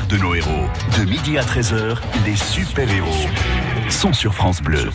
[0.05, 0.51] De nos héros.
[0.99, 3.27] De midi à 13h, les super-héros
[3.89, 4.91] sont sur France Bleu.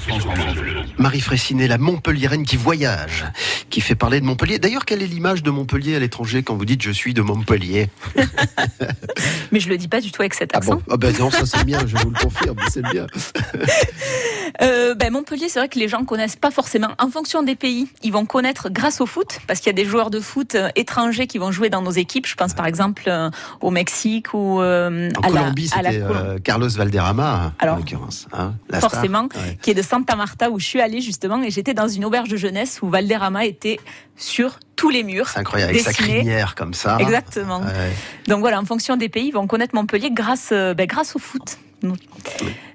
[0.97, 3.25] Marie Fraissinet, la Montpelliéraine qui voyage,
[3.69, 4.59] qui fait parler de Montpellier.
[4.59, 7.89] D'ailleurs, quelle est l'image de Montpellier à l'étranger quand vous dites je suis de Montpellier
[9.51, 10.75] Mais je le dis pas du tout avec cet Ah accent.
[10.75, 13.07] bon Ah ben non, ça c'est bien, je vous le confirme, c'est bien.
[14.61, 16.89] Euh, ben, Montpellier, c'est vrai que les gens connaissent pas forcément.
[16.99, 19.85] En fonction des pays, ils vont connaître grâce au foot, parce qu'il y a des
[19.85, 22.25] joueurs de foot euh, étrangers qui vont jouer dans nos équipes.
[22.27, 23.29] Je pense par exemple euh,
[23.61, 27.53] au Mexique ou euh, En à la, Colombie, à la c'était Col- euh, Carlos Valderrama,
[27.59, 28.27] Alors, en l'occurrence.
[28.33, 28.91] hein, la star.
[28.91, 29.57] forcément, Ouais.
[29.61, 32.29] qui est de Santa Marta où je suis allée justement, et j'étais dans une auberge
[32.29, 33.79] de jeunesse où Valderrama était
[34.17, 35.29] sur tous les murs.
[35.29, 36.97] C'est incroyable, avec sa crinière comme ça.
[36.99, 37.59] Exactement.
[37.61, 37.91] Ouais.
[38.27, 41.57] Donc voilà, en fonction des pays, ils vont connaître Montpellier grâce, ben, grâce au foot.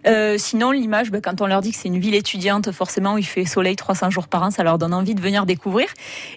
[0.06, 3.18] Euh, sinon, l'image, ben, quand on leur dit que c'est une ville étudiante, forcément, où
[3.18, 5.88] il fait soleil 300 jours par an, ça leur donne envie de venir découvrir.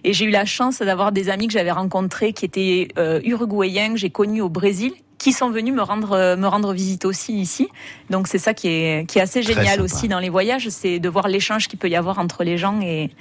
[0.03, 3.93] Et j'ai eu la chance d'avoir des amis que j'avais rencontrés qui étaient euh, uruguayens,
[3.93, 7.39] que j'ai connus au Brésil, qui sont venus me rendre, euh, me rendre visite aussi
[7.39, 7.67] ici.
[8.10, 9.84] Donc c'est ça qui est, qui est assez Très génial sympa.
[9.84, 12.79] aussi dans les voyages, c'est de voir l'échange qu'il peut y avoir entre les gens
[12.82, 13.12] et,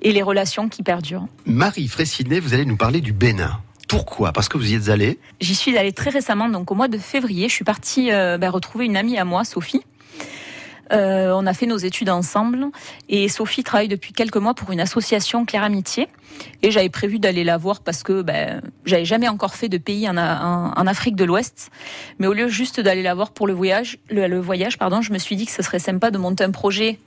[0.00, 1.26] et les relations qui perdurent.
[1.44, 3.60] Marie Fraissinet, vous allez nous parler du Bénin.
[3.88, 4.32] Pourquoi?
[4.32, 5.18] Parce que vous y êtes allée?
[5.40, 7.48] J'y suis allée très récemment, donc au mois de février.
[7.48, 9.82] Je suis partie euh, ben, retrouver une amie à moi, Sophie.
[10.92, 12.66] Euh, on a fait nos études ensemble
[13.08, 16.08] et Sophie travaille depuis quelques mois pour une association Claire Amitié
[16.62, 20.08] et j'avais prévu d'aller la voir parce que ben, j'avais jamais encore fait de pays
[20.08, 21.70] en, Afrique de l'Ouest
[22.18, 25.12] mais au lieu juste d'aller la voir pour le voyage le, le voyage pardon je
[25.12, 26.98] me suis dit que ce serait sympa de monter un projet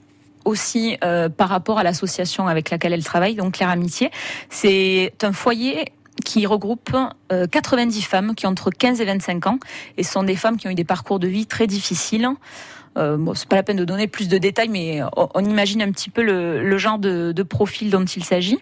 [0.44, 4.12] aussi euh, par rapport à l'association avec laquelle elle travaille donc Claire Amitié
[4.48, 5.86] c'est un foyer
[6.24, 6.94] qui regroupe
[7.32, 9.58] euh, 90 femmes qui ont entre 15 et 25 ans
[9.96, 12.28] et sont des femmes qui ont eu des parcours de vie très difficiles
[12.96, 15.82] euh, bon, c'est pas la peine de donner plus de détails, mais on, on imagine
[15.82, 18.58] un petit peu le, le genre de, de profil dont il s'agit.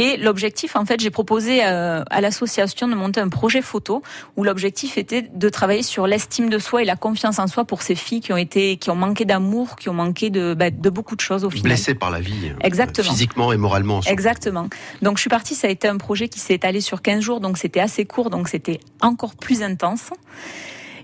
[0.00, 4.00] Et l'objectif, en fait, j'ai proposé euh, à l'association de monter un projet photo
[4.36, 7.82] où l'objectif était de travailler sur l'estime de soi et la confiance en soi pour
[7.82, 10.90] ces filles qui ont été, qui ont manqué d'amour, qui ont manqué de, bah, de
[10.90, 11.72] beaucoup de choses au final.
[11.72, 12.32] Blessée par la vie.
[12.50, 13.10] euh, Exactement.
[13.10, 14.00] Physiquement et moralement.
[14.02, 14.68] Exactement.
[15.02, 17.40] Donc je suis partie, ça a été un projet qui s'est étalé sur 15 jours,
[17.40, 20.10] donc c'était assez court, donc c'était encore plus intense.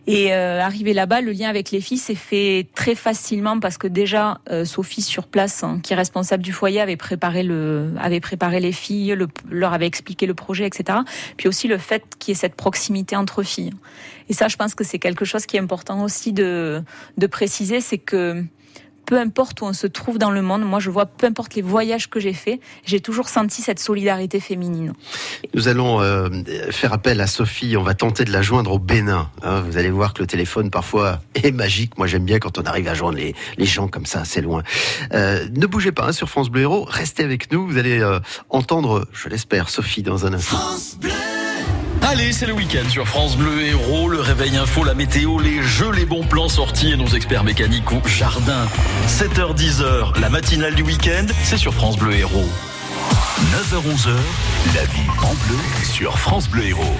[0.07, 3.87] Et euh, arrivé là-bas, le lien avec les filles s'est fait très facilement parce que
[3.87, 8.21] déjà euh, Sophie sur place, hein, qui est responsable du foyer, avait préparé le, avait
[8.21, 10.99] préparé les filles, le- leur avait expliqué le projet, etc.
[11.38, 13.73] Puis aussi le fait qu'il y ait cette proximité entre filles.
[14.29, 16.83] Et ça, je pense que c'est quelque chose qui est important aussi de
[17.17, 18.45] de préciser, c'est que
[19.07, 21.63] peu importe où on se trouve dans le monde, moi je vois peu importe les
[21.63, 24.92] voyages que j'ai faits, j'ai toujours senti cette solidarité féminine.
[25.55, 26.29] Nous allons euh,
[26.71, 27.77] faire appel à Sophie.
[27.77, 29.31] On va tenter de la joindre au Bénin.
[29.42, 29.61] hein.
[29.61, 31.96] vous allez voir que le téléphone parfois est magique.
[31.98, 34.63] Moi, j'aime bien quand on arrive à joindre les, les gens comme ça, c'est loin.
[35.13, 36.85] Euh, ne bougez pas hein, sur France Bleu Héros.
[36.88, 37.67] Restez avec nous.
[37.67, 40.59] Vous allez euh, entendre, je l'espère, Sophie dans un instant.
[42.07, 45.90] Allez, c'est le week-end sur France Bleu Héros, le réveil info, la météo, les jeux,
[45.90, 48.67] les bons plans sortis et nos experts mécaniques au jardin.
[49.09, 52.44] 7h-10h, la matinale du week-end, c'est sur France Bleu Héros.
[53.41, 54.11] 9h-11h,
[54.77, 56.97] la vie en bleu sur France Bleu Héros.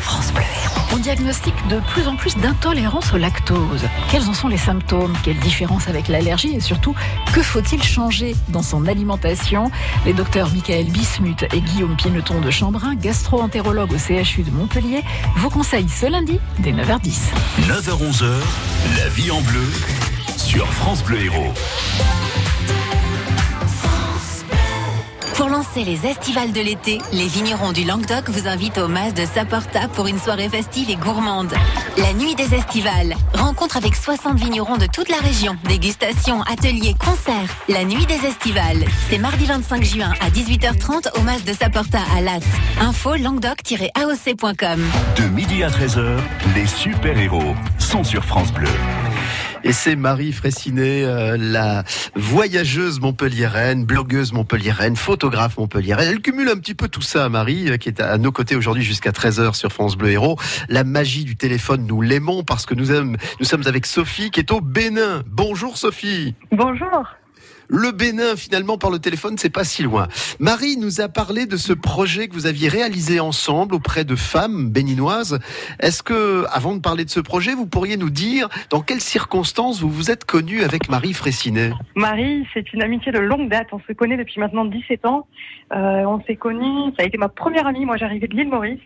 [0.93, 3.85] On diagnostique de plus en plus d'intolérance au lactose.
[4.11, 5.16] Quels en sont les symptômes?
[5.22, 6.53] Quelle différence avec l'allergie?
[6.57, 6.93] Et surtout,
[7.32, 9.70] que faut-il changer dans son alimentation?
[10.07, 15.05] Les docteurs Michael Bismuth et Guillaume Pineton de Chambrin, gastro-entérologues au CHU de Montpellier,
[15.37, 17.30] vous conseillent ce lundi dès 9h10.
[17.68, 18.24] 9h-11h,
[18.99, 19.72] la vie en bleu
[20.37, 21.55] sur France Bleu Héros.
[25.35, 29.24] Pour lancer les estivales de l'été, les vignerons du Languedoc vous invitent au Mas de
[29.26, 31.53] Saporta pour une soirée festive et gourmande.
[31.97, 33.16] La nuit des estivales.
[33.35, 35.57] Rencontre avec 60 vignerons de toute la région.
[35.64, 37.51] Dégustation, ateliers, concerts.
[37.68, 38.85] La nuit des estivales.
[39.11, 42.45] C'est mardi 25 juin à 18h30 au Mas de Saporta à Latte.
[42.80, 44.85] Info languedoc-aoc.com.
[45.16, 46.16] De midi à 13h,
[46.55, 48.68] les super-héros sont sur France Bleu.
[49.66, 51.84] Et c'est Marie Fraissinet, euh, la
[52.14, 56.06] voyageuse montpelliéraine, blogueuse montpelliéraine, photographe montpelliéraine.
[56.10, 58.82] Elle cumule un petit peu tout ça, Marie, euh, qui est à nos côtés aujourd'hui
[58.84, 60.38] jusqu'à 13h sur France Bleu Héros.
[60.68, 64.40] La magie du téléphone, nous l'aimons parce que nous, aimons- nous sommes avec Sophie qui
[64.40, 65.22] est au Bénin.
[65.26, 66.34] Bonjour Sophie.
[66.52, 67.06] Bonjour.
[67.76, 70.06] Le Bénin, finalement, par le téléphone, c'est pas si loin.
[70.38, 74.70] Marie nous a parlé de ce projet que vous aviez réalisé ensemble auprès de femmes
[74.70, 75.40] béninoises.
[75.80, 79.80] Est-ce que, avant de parler de ce projet, vous pourriez nous dire dans quelles circonstances
[79.80, 83.66] vous vous êtes connue avec Marie Fraissinet Marie, c'est une amitié de longue date.
[83.72, 85.26] On se connaît depuis maintenant 17 ans.
[85.72, 86.92] Euh, on s'est connus.
[86.96, 87.86] Ça a été ma première amie.
[87.86, 88.78] Moi, j'arrivais de l'île Maurice.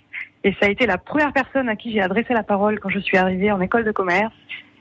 [0.45, 3.01] Et ça a été la première personne à qui j'ai adressé la parole quand je
[3.01, 4.33] suis arrivée en école de commerce.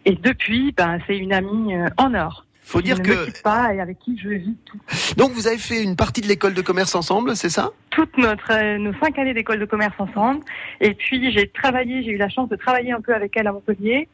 [0.05, 2.46] Et depuis, ben, c'est une amie euh, en or.
[2.67, 4.77] Faut dire que- quitte pas et avec qui je vis tout.
[5.15, 7.69] Donc vous avez fait une partie de l'école de commerce ensemble, c'est ça?
[7.91, 10.41] Toutes notre, euh, nos cinq années d'école de commerce ensemble.
[10.81, 13.53] Et puis j'ai travaillé, j'ai eu la chance de travailler un peu avec elle à
[13.53, 14.09] Montpellier.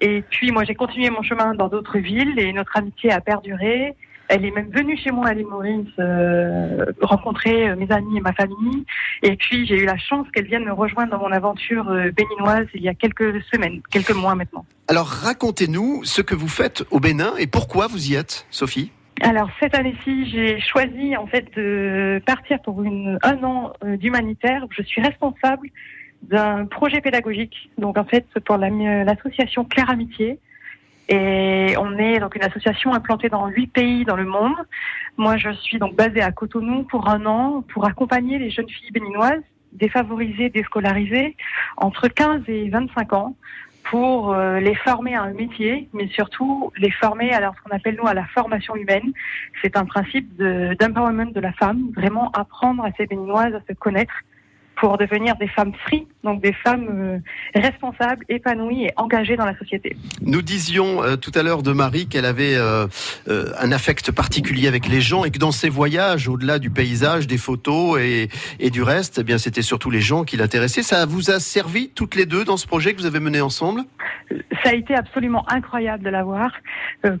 [0.00, 3.94] Et puis moi j'ai continué mon chemin dans d'autres villes et notre amitié a perduré.
[4.28, 8.20] Elle est même venue chez moi à l'île Maurice euh, rencontrer euh, mes amis et
[8.20, 8.84] ma famille.
[9.22, 12.66] Et puis j'ai eu la chance qu'elle vienne me rejoindre dans mon aventure euh, béninoise
[12.74, 14.64] il y a quelques semaines, quelques mois maintenant.
[14.88, 18.92] Alors racontez-nous ce que vous faites au Bénin et pourquoi vous y êtes, Sophie.
[19.20, 24.66] Alors cette année-ci, j'ai choisi en fait de partir pour une, un an euh, d'humanitaire.
[24.70, 25.68] Je suis responsable
[26.22, 28.70] d'un projet pédagogique, donc en fait pour la-
[29.04, 30.38] l'association Claire Amitié.
[31.08, 34.54] Et on est donc une association implantée dans huit pays dans le monde.
[35.16, 38.90] Moi, je suis donc basée à Cotonou pour un an pour accompagner les jeunes filles
[38.90, 39.42] béninoises
[39.72, 41.36] défavorisées, déscolarisées,
[41.76, 43.36] entre 15 et 25 ans,
[43.84, 47.96] pour euh, les former à un métier, mais surtout les former à ce qu'on appelle
[48.00, 49.12] nous à la formation humaine.
[49.60, 53.74] C'est un principe de- d'empowerment de, la femme, vraiment apprendre à ces béninoises à se
[53.74, 54.14] connaître
[54.76, 57.18] pour devenir des femmes free, donc des femmes euh,
[57.54, 59.96] responsables, épanouies et engagées dans la société.
[60.22, 62.86] Nous disions euh, tout à l'heure de Marie qu'elle avait euh,
[63.26, 67.38] un affect particulier avec les gens et que dans ses voyages, au-delà du paysage, des
[67.38, 70.82] photos et, et du reste, eh bien c'était surtout les gens qui l'intéressaient.
[70.82, 73.82] Ça vous a servi toutes les deux dans ce projet que vous avez mené ensemble?
[74.62, 76.50] Ça a été absolument incroyable de la voir.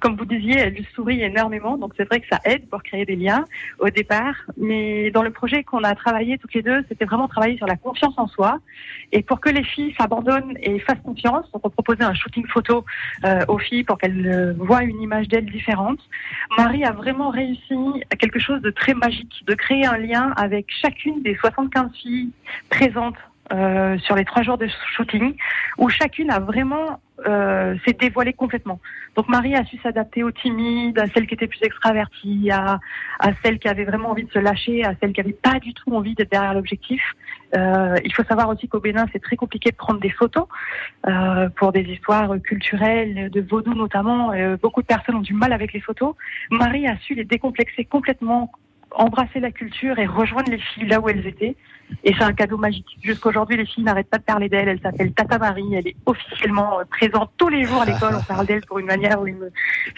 [0.00, 3.16] Comme vous disiez, elle sourit énormément, donc c'est vrai que ça aide pour créer des
[3.16, 3.44] liens
[3.78, 4.34] au départ.
[4.56, 7.76] Mais dans le projet qu'on a travaillé toutes les deux, c'était vraiment travailler sur la
[7.76, 8.58] confiance en soi.
[9.12, 12.84] Et pour que les filles s'abandonnent et fassent confiance, on proposait un shooting photo
[13.24, 16.00] euh, aux filles pour qu'elles euh, voient une image d'elles différente.
[16.56, 17.76] Marie a vraiment réussi
[18.18, 22.30] quelque chose de très magique, de créer un lien avec chacune des 75 filles
[22.70, 23.16] présentes
[23.52, 24.66] euh, sur les trois jours de
[24.96, 25.34] shooting,
[25.78, 28.80] où chacune a vraiment euh, s'est dévoilée complètement.
[29.14, 32.80] Donc Marie a su s'adapter aux timides, à celles qui étaient plus extraverties, à,
[33.20, 35.72] à celles qui avaient vraiment envie de se lâcher, à celles qui n'avaient pas du
[35.74, 37.00] tout envie d'être derrière l'objectif.
[37.56, 40.46] Euh, il faut savoir aussi qu'au Bénin, c'est très compliqué de prendre des photos
[41.06, 44.32] euh, pour des histoires culturelles, de vaudou notamment.
[44.60, 46.16] Beaucoup de personnes ont du mal avec les photos.
[46.50, 48.50] Marie a su les décomplexer complètement,
[48.90, 51.54] embrasser la culture et rejoindre les filles là où elles étaient.
[52.02, 52.86] Et c'est un cadeau magique.
[53.02, 54.68] Jusqu'aujourd'hui, les filles n'arrêtent pas de parler d'elle.
[54.68, 55.74] Elle s'appelle Tata Marie.
[55.74, 58.14] Elle est officiellement euh, présente tous les jours à l'école.
[58.18, 59.50] On parle d'elle pour une manière ou une.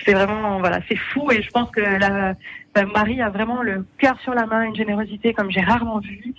[0.05, 1.30] C'est vraiment, voilà, c'est fou.
[1.32, 2.34] Et je pense que la,
[2.74, 6.34] la Marie a vraiment le cœur sur la main, une générosité comme j'ai rarement vu.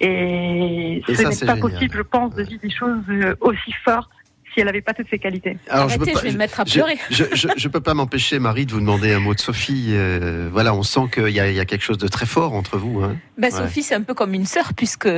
[0.00, 1.60] Et, Et ce n'est pas génial.
[1.60, 4.10] possible, je pense, de vivre des choses euh, aussi fortes
[4.56, 5.58] si elle n'avait pas toutes ces qualités.
[5.68, 6.96] Alors, Arrêtez, peux je vais me mettre à pleurer.
[7.10, 7.24] Je,
[7.56, 9.88] je peux pas m'empêcher, Marie, de vous demander un mot de Sophie.
[9.90, 12.54] Euh, voilà, on sent qu'il y, a- il y a quelque chose de très fort
[12.54, 13.02] entre vous.
[13.02, 13.16] Hein.
[13.36, 13.58] Ben, Ouais.
[13.58, 15.08] Sophie, c'est un peu comme une sœur, puisque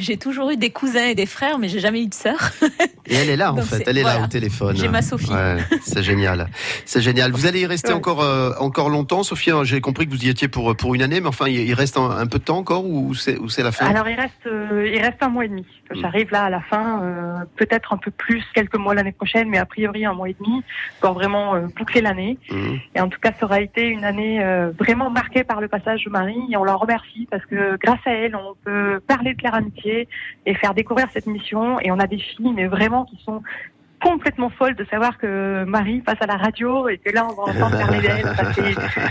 [0.00, 2.38] j'ai toujours eu des cousins et des frères, mais j'ai jamais eu de sœur.
[3.06, 3.82] Et elle est là, en Donc, fait.
[3.86, 4.76] Elle est là au téléphone.
[4.76, 5.30] J'ai ma Sophie.
[5.32, 6.48] Ouais, c'est génial.
[6.84, 7.32] C'est génial.
[7.32, 7.94] Vous allez y rester Ouais.
[7.94, 9.50] encore, euh, encore longtemps, Sophie.
[9.50, 11.96] hein, J'ai compris que vous y étiez pour, pour une année, mais enfin, il reste
[11.96, 13.86] un, un peu de temps encore ou c'est ou c'est la fin?
[13.86, 15.64] Alors il reste, euh, il reste un mois et demi.
[16.00, 19.58] J'arrive là à la fin, euh, peut-être un peu plus, quelques mois l'année prochaine, mais
[19.58, 20.62] a priori un mois et demi
[21.00, 22.38] pour vraiment euh, boucler l'année.
[22.50, 22.78] Mhm.
[22.94, 26.04] Et en tout cas, ça aura été une année euh, vraiment marquée par le passage
[26.04, 29.38] de Marie et on la remercie parce que grâce à elle, on peut parler de
[29.38, 30.08] Claire Amitié
[30.46, 31.80] et faire découvrir cette mission.
[31.80, 33.42] Et on a des filles, mais vraiment qui sont
[34.02, 37.52] complètement folles de savoir que Marie passe à la radio et que là, on va
[37.52, 38.24] entendre parler d'elle.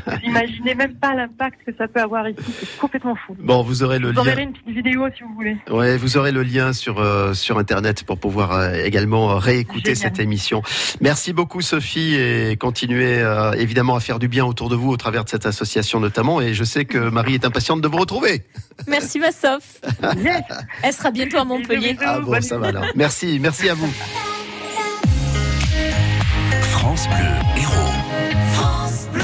[0.05, 2.41] Vous imaginez même pas l'impact que ça peut avoir ici.
[2.59, 3.35] C'est complètement fou.
[3.39, 4.37] Bon, vous aurez le Je vous lien.
[4.37, 5.57] une petite vidéo si vous voulez.
[5.69, 10.11] Ouais, vous aurez le lien sur euh, sur internet pour pouvoir euh, également réécouter Génial.
[10.11, 10.61] cette émission.
[11.01, 14.97] Merci beaucoup Sophie et continuez euh, évidemment à faire du bien autour de vous au
[14.97, 16.41] travers de cette association notamment.
[16.41, 18.43] Et je sais que Marie est impatiente de vous retrouver.
[18.87, 19.81] Merci, ma Soph.
[20.83, 21.97] Elle sera bientôt à Montpellier.
[22.05, 22.85] Ah bon, ça va alors.
[22.95, 23.91] Merci, merci à vous.
[26.97, 27.93] France Bleu, héros.
[28.53, 29.23] France Bleu.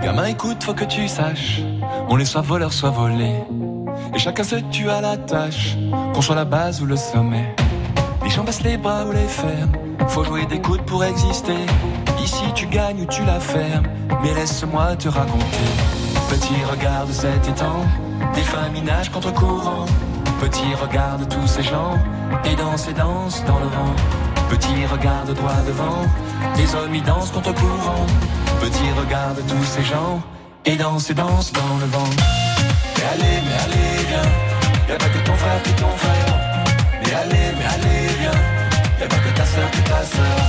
[0.00, 1.60] Gamin, écoute, faut que tu saches,
[2.08, 3.34] on est soit voleur, soit volé.
[4.14, 5.76] Et chacun se tue à la tâche,
[6.14, 7.56] qu'on soit la base ou le sommet.
[8.22, 9.72] Les gens baissent les bras ou les ferment,
[10.06, 11.66] faut jouer des coudes pour exister.
[12.22, 13.86] Ici tu gagnes ou tu la fermes,
[14.22, 15.70] mais laisse-moi te raconter.
[16.28, 17.84] Petit regarde cet étang,
[18.34, 19.86] des familles nagent contre courant.
[20.40, 21.94] Petit regarde tous ces gens,
[22.44, 23.94] et dansent et dansent dans le vent.
[24.48, 26.02] Petit regarde droit devant,
[26.56, 28.06] des hommes y dansent contre courant.
[28.60, 30.20] Petit regarde tous ces gens,
[30.64, 32.10] et dansent et dansent dans le vent.
[32.96, 34.30] Mais allez, mais allez, viens,
[34.88, 36.34] y'a pas que ton frère qui ton frère.
[37.02, 38.40] Mais allez, mais allez, viens,
[39.00, 40.39] y'a pas que ta soeur qui ta soeur.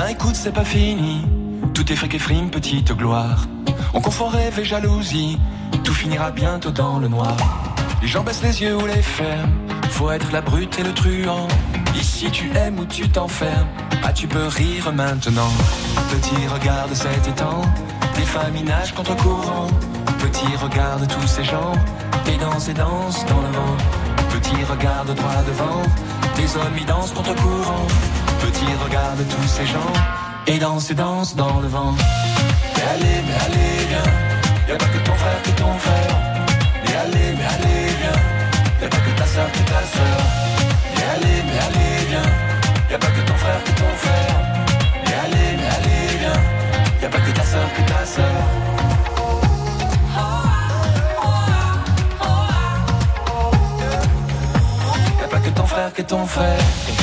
[0.00, 1.26] Gamin, écoute, c'est pas fini.
[1.74, 3.46] Tout est fric et frime, petite gloire.
[3.92, 5.38] On confond rêve et jalousie.
[5.84, 7.36] Tout finira bientôt dans le noir.
[8.00, 9.52] Les gens baissent les yeux ou les ferment.
[9.90, 11.48] Faut être la brute et le truand.
[11.94, 13.68] Ici tu aimes ou tu t'enfermes.
[14.02, 15.52] Ah, tu peux rire maintenant.
[16.10, 17.60] Petit, regarde cet étang.
[18.16, 19.66] Des familles nagent contre courant.
[20.18, 21.72] Petit, regarde tous ces gens.
[22.26, 23.76] Et dansent et dansent dans le vent.
[24.30, 25.82] Petit, regarde droit devant.
[26.36, 27.86] Des hommes y dansent contre courant.
[28.40, 29.92] Petit, regarde tous ces gens.
[30.46, 31.92] Et dansent et dansent dans le vent.
[32.74, 34.10] Mais allez, mais allez, viens.
[34.68, 36.16] Y'a pas que ton frère que ton frère.
[36.84, 38.20] Mais allez, mais allez, viens.
[38.82, 40.20] Y'a pas que ta soeur que ta soeur.
[40.94, 42.30] Mais allez, mais allez, viens.
[42.90, 44.36] Y'a pas que ton frère que ton frère.
[45.04, 46.40] Mais allez, mais allez, viens.
[47.02, 48.40] Y'a pas que ta soeur que ta soeur.
[55.42, 56.99] Que ton frère que ton frère.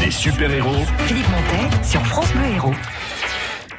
[0.00, 2.74] Les super-héros Philippe Montet sur France Bleu Héros.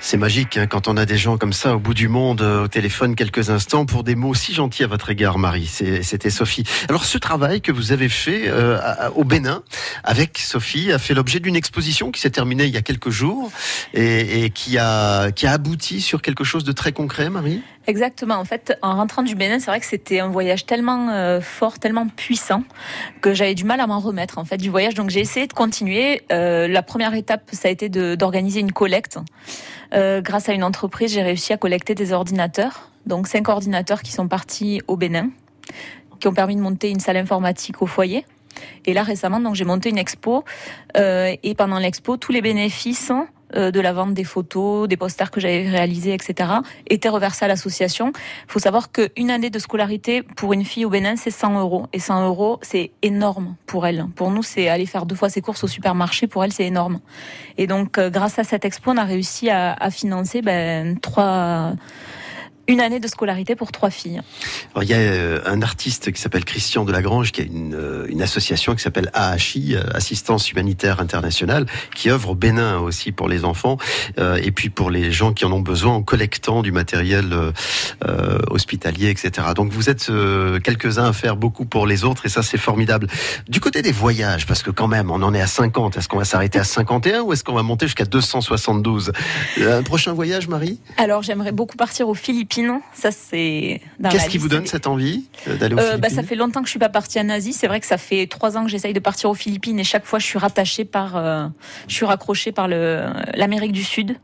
[0.08, 2.66] C'est magique hein, quand on a des gens comme ça au bout du monde euh,
[2.66, 5.66] au téléphone quelques instants pour des mots si gentils à votre égard, Marie.
[5.66, 6.64] C'était Sophie.
[6.88, 8.78] Alors ce travail que vous avez fait euh,
[9.16, 9.64] au Bénin
[10.04, 13.50] avec Sophie a fait l'objet d'une exposition qui s'est terminée il y a quelques jours
[13.96, 17.64] et, et qui a qui a abouti sur quelque chose de très concret, Marie?
[17.88, 18.36] Exactement.
[18.36, 21.78] En fait, en rentrant du Bénin, c'est vrai que c'était un voyage tellement euh, fort,
[21.78, 22.64] tellement puissant,
[23.22, 24.96] que j'avais du mal à m'en remettre en fait du voyage.
[24.96, 26.24] Donc j'ai essayé de continuer.
[26.32, 29.20] Euh, la première étape, ça a été d'organiser une collecte.
[29.94, 32.90] Euh, grâce à une entreprise, j'ai réussi à collecter des ordinateurs.
[33.06, 35.30] Donc cinq ordinateurs qui sont partis au Bénin,
[36.20, 38.26] qui ont permis de monter une salle informatique au foyer.
[38.86, 40.44] Et là récemment, donc j'ai monté une expo.
[40.96, 43.12] Et pendant l'expo, tous les bénéfices
[43.54, 46.50] de la vente des photos, des posters que j'avais réalisés, etc.,
[46.88, 48.12] étaient reversés à l'association.
[48.16, 51.88] Il faut savoir qu'une année de scolarité pour une fille au Bénin, c'est 100 euros.
[51.94, 54.08] Et 100 euros, c'est énorme pour elle.
[54.16, 56.28] Pour nous, c'est aller faire deux fois ses courses au supermarché.
[56.28, 57.00] Pour elle, c'est énorme.
[57.58, 61.74] Et donc, euh, grâce à cette expo, on a réussi à, à financer ben, trois
[62.68, 64.22] une année de scolarité pour trois filles.
[64.74, 68.08] Alors, il y a euh, un artiste qui s'appelle Christian Delagrange, qui a une, euh,
[68.10, 73.28] une association qui s'appelle AHI, euh, Assistance Humanitaire Internationale, qui œuvre au Bénin aussi pour
[73.28, 73.78] les enfants,
[74.18, 78.40] euh, et puis pour les gens qui en ont besoin en collectant du matériel euh,
[78.50, 79.48] hospitalier, etc.
[79.56, 83.08] Donc vous êtes euh, quelques-uns à faire beaucoup pour les autres, et ça c'est formidable.
[83.48, 86.18] Du côté des voyages, parce que quand même, on en est à 50, est-ce qu'on
[86.18, 89.12] va s'arrêter à 51 ou est-ce qu'on va monter jusqu'à 272
[89.62, 90.80] Un prochain voyage, Marie?
[90.98, 92.55] Alors, j'aimerais beaucoup partir aux Philippines.
[92.94, 93.82] Ça, c'est.
[94.00, 96.16] dans Qu'est-ce qui vous donne cette envie euh, d'aller aux Euh, bah, Philippines?
[96.16, 97.54] ça fait longtemps que je suis pas partie en Asie.
[97.54, 100.06] C'est vrai que ça fait trois ans que j'essaye de partir aux Philippines et chaque
[100.06, 101.48] fois je suis rattachée par, euh,
[101.88, 104.18] je suis raccrochée par l'Amérique du Sud.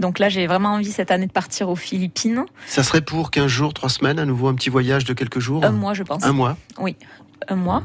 [0.00, 2.44] Donc là, j'ai vraiment envie cette année de partir aux Philippines.
[2.66, 5.64] Ça serait pour 15 jours, 3 semaines, à nouveau un petit voyage de quelques jours?
[5.64, 6.24] Un mois, je pense.
[6.24, 6.56] Un mois?
[6.78, 6.96] Oui,
[7.48, 7.84] un mois.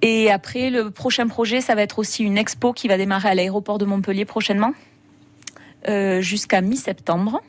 [0.00, 3.34] Et après, le prochain projet, ça va être aussi une expo qui va démarrer à
[3.34, 4.72] l'aéroport de Montpellier prochainement,
[5.88, 7.42] euh, jusqu'à mi-septembre,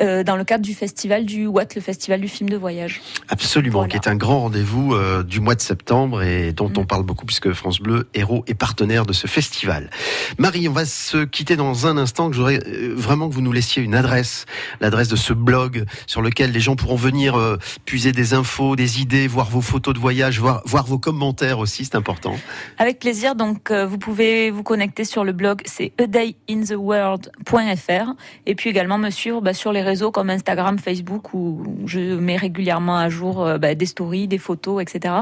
[0.00, 3.00] euh, dans le cadre du festival du Watt, le festival du film de voyage.
[3.28, 6.78] Absolument, qui est un grand rendez-vous euh, du mois de septembre et dont Mm.
[6.78, 9.90] on parle beaucoup puisque France Bleu, héros et partenaire de ce festival.
[10.38, 13.82] Marie, on va se quitter dans un instant j'aurais euh, vraiment que vous nous laissiez
[13.82, 14.46] une adresse,
[14.80, 19.00] l'adresse de ce blog sur lequel les gens pourront venir euh, puiser des infos, des
[19.00, 22.36] idées, voir vos photos de voyage, voir, voir vos commentaires aussi, c'est important.
[22.78, 28.14] Avec plaisir, donc vous pouvez vous connecter sur le blog, c'est adayintheworld.fr
[28.46, 32.36] et puis également me suivre bah, sur les réseaux comme Instagram, Facebook où je mets
[32.36, 35.14] régulièrement à jour euh, bah, des stories, des photos, etc.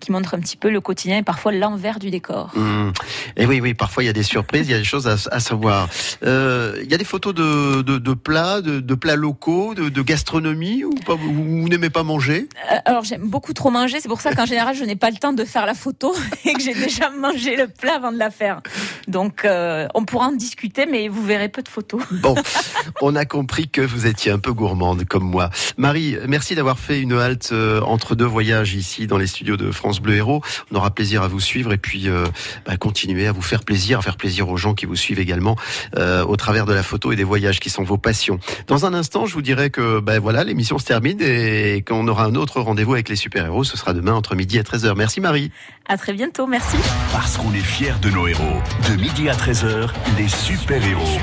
[0.00, 2.52] qui montrent un petit peu le quotidien et parfois l'envers du décor.
[2.56, 2.92] Hum.
[3.36, 5.16] Et oui, oui, parfois il y a des surprises, il y a des choses à,
[5.34, 5.88] à savoir.
[6.24, 10.02] Euh, il y a des photos de, de, de plats, de, de plats locaux, de,
[10.02, 12.48] gastronomie ou pas, vous, n'aimez pas manger?
[12.72, 15.16] Euh, Alors j'aime beaucoup trop manger, c'est pour ça qu'en général je n'ai pas le
[15.16, 16.14] temps de faire la photo
[16.44, 18.62] et que j'ai déjà mangé le plat avant de la faire.
[19.06, 19.46] Donc
[19.94, 22.02] on pourra en discuter, mais vous verrez peu de photos.
[22.10, 22.34] Bon,
[23.02, 25.50] on a compris que vous vous étiez un peu gourmande comme moi.
[25.76, 29.72] Marie, merci d'avoir fait une halte euh, entre deux voyages ici dans les studios de
[29.72, 30.40] France Bleu Héros.
[30.70, 32.26] On aura plaisir à vous suivre et puis euh,
[32.64, 35.56] bah, continuer à vous faire plaisir, à faire plaisir aux gens qui vous suivent également
[35.96, 38.38] euh, au travers de la photo et des voyages qui sont vos passions.
[38.68, 42.24] Dans un instant, je vous dirai que bah, voilà, l'émission se termine et qu'on aura
[42.24, 43.64] un autre rendez-vous avec les super-héros.
[43.64, 44.94] Ce sera demain entre midi et 13h.
[44.96, 45.50] Merci Marie.
[45.88, 46.76] À très bientôt, merci.
[47.10, 48.62] Parce qu'on est fiers de nos héros.
[48.88, 51.18] De midi à 13h, les super-héros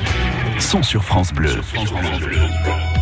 [0.60, 1.32] sont sur France
[1.62, 2.95] Sur France Bleu.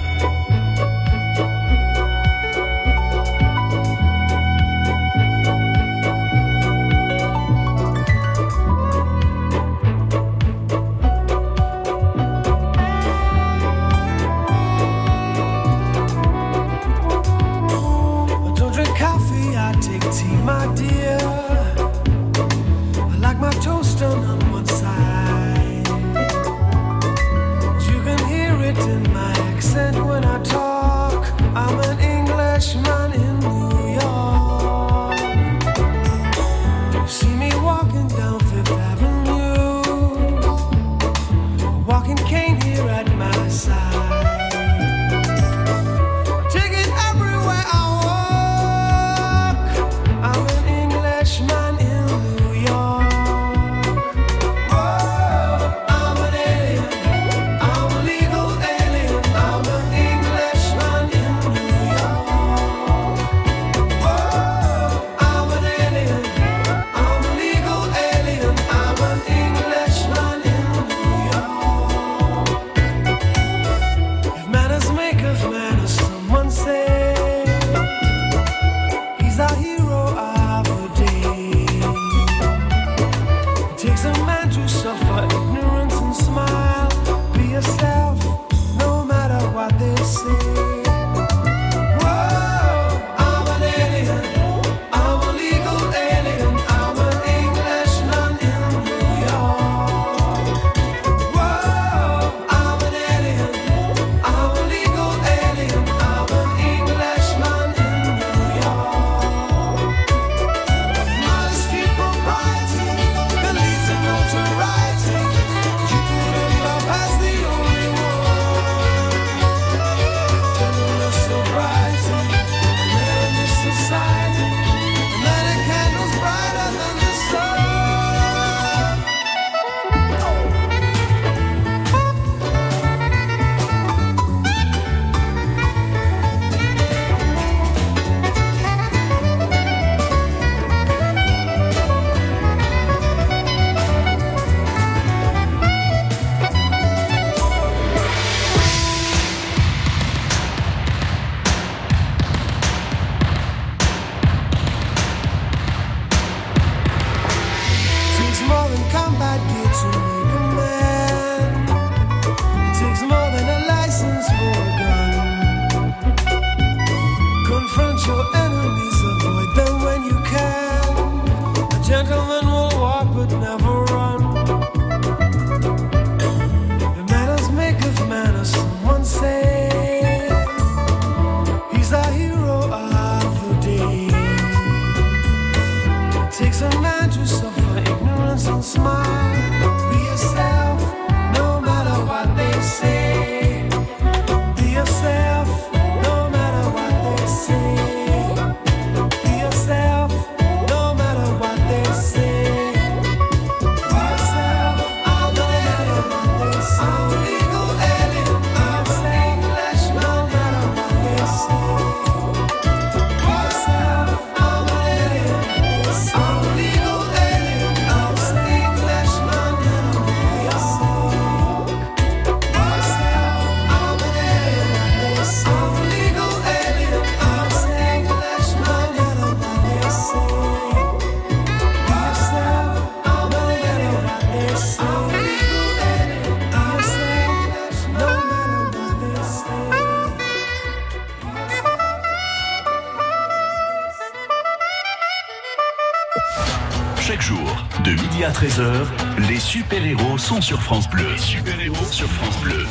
[250.24, 251.04] sur France Bleu.
[251.18, 252.64] Super-héros sur France Bleu.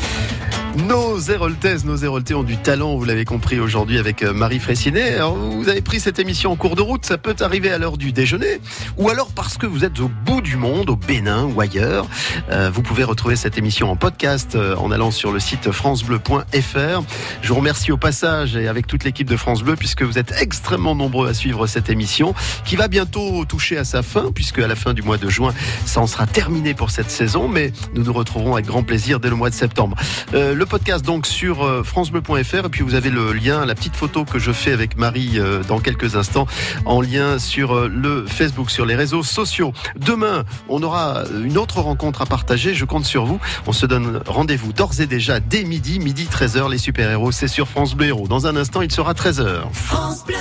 [0.87, 5.19] Nos Héroltaises, nos Héroltais ont du talent, vous l'avez compris aujourd'hui avec euh, Marie Fraissinet.
[5.21, 8.11] Vous avez pris cette émission en cours de route, ça peut arriver à l'heure du
[8.11, 8.59] déjeuner,
[8.97, 10.09] ou alors parce que vous êtes au
[10.57, 12.07] monde, au Bénin ou ailleurs.
[12.49, 17.03] Euh, vous pouvez retrouver cette émission en podcast euh, en allant sur le site francebleu.fr.
[17.41, 20.33] Je vous remercie au passage et avec toute l'équipe de France Bleu, puisque vous êtes
[20.39, 22.33] extrêmement nombreux à suivre cette émission,
[22.65, 25.53] qui va bientôt toucher à sa fin, puisque à la fin du mois de juin,
[25.85, 29.29] ça en sera terminé pour cette saison, mais nous nous retrouverons avec grand plaisir dès
[29.29, 29.97] le mois de septembre.
[30.33, 34.25] Euh, le podcast donc sur francebleu.fr et puis vous avez le lien, la petite photo
[34.25, 36.47] que je fais avec Marie dans quelques instants
[36.85, 39.73] en lien sur le Facebook, sur les réseaux sociaux.
[39.95, 43.39] Demain, on aura une autre rencontre à partager, je compte sur vous.
[43.67, 47.67] On se donne rendez-vous d'ores et déjà dès midi, midi 13h, les super-héros, c'est sur
[47.67, 48.27] France Bleu Héros.
[48.27, 49.71] Dans un instant, il sera 13h.
[49.71, 50.35] France Bleu.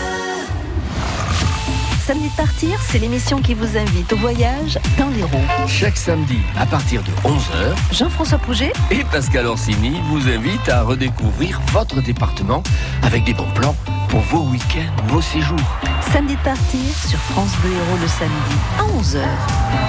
[2.07, 5.39] Samedi de partir, c'est l'émission qui vous invite au voyage dans l'Hérault.
[5.69, 11.61] Chaque samedi, à partir de 11h, Jean-François Pouget et Pascal Orsini vous invitent à redécouvrir
[11.73, 12.65] votre département
[13.05, 13.77] avec des bons plans
[14.13, 15.79] pour vos week-ends, vos séjours.
[16.13, 19.25] Samedi de partir sur France Bleu Héros le samedi à 11h.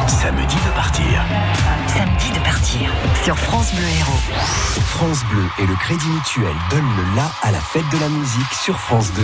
[0.08, 1.26] Samedi de partir.
[1.88, 2.90] Samedi de partir
[3.26, 4.80] sur France Bleu Héros.
[4.96, 8.54] France Bleu et le Crédit Mutuel donnent le la à la fête de la musique
[8.54, 9.24] sur France 2.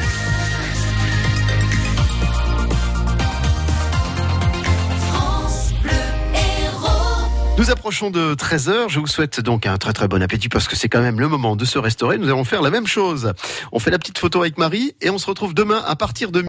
[7.61, 8.89] Nous approchons de 13h.
[8.89, 11.27] Je vous souhaite donc un très très bon appétit parce que c'est quand même le
[11.27, 12.17] moment de se restaurer.
[12.17, 13.33] Nous allons faire la même chose.
[13.71, 16.39] On fait la petite photo avec Marie et on se retrouve demain à partir de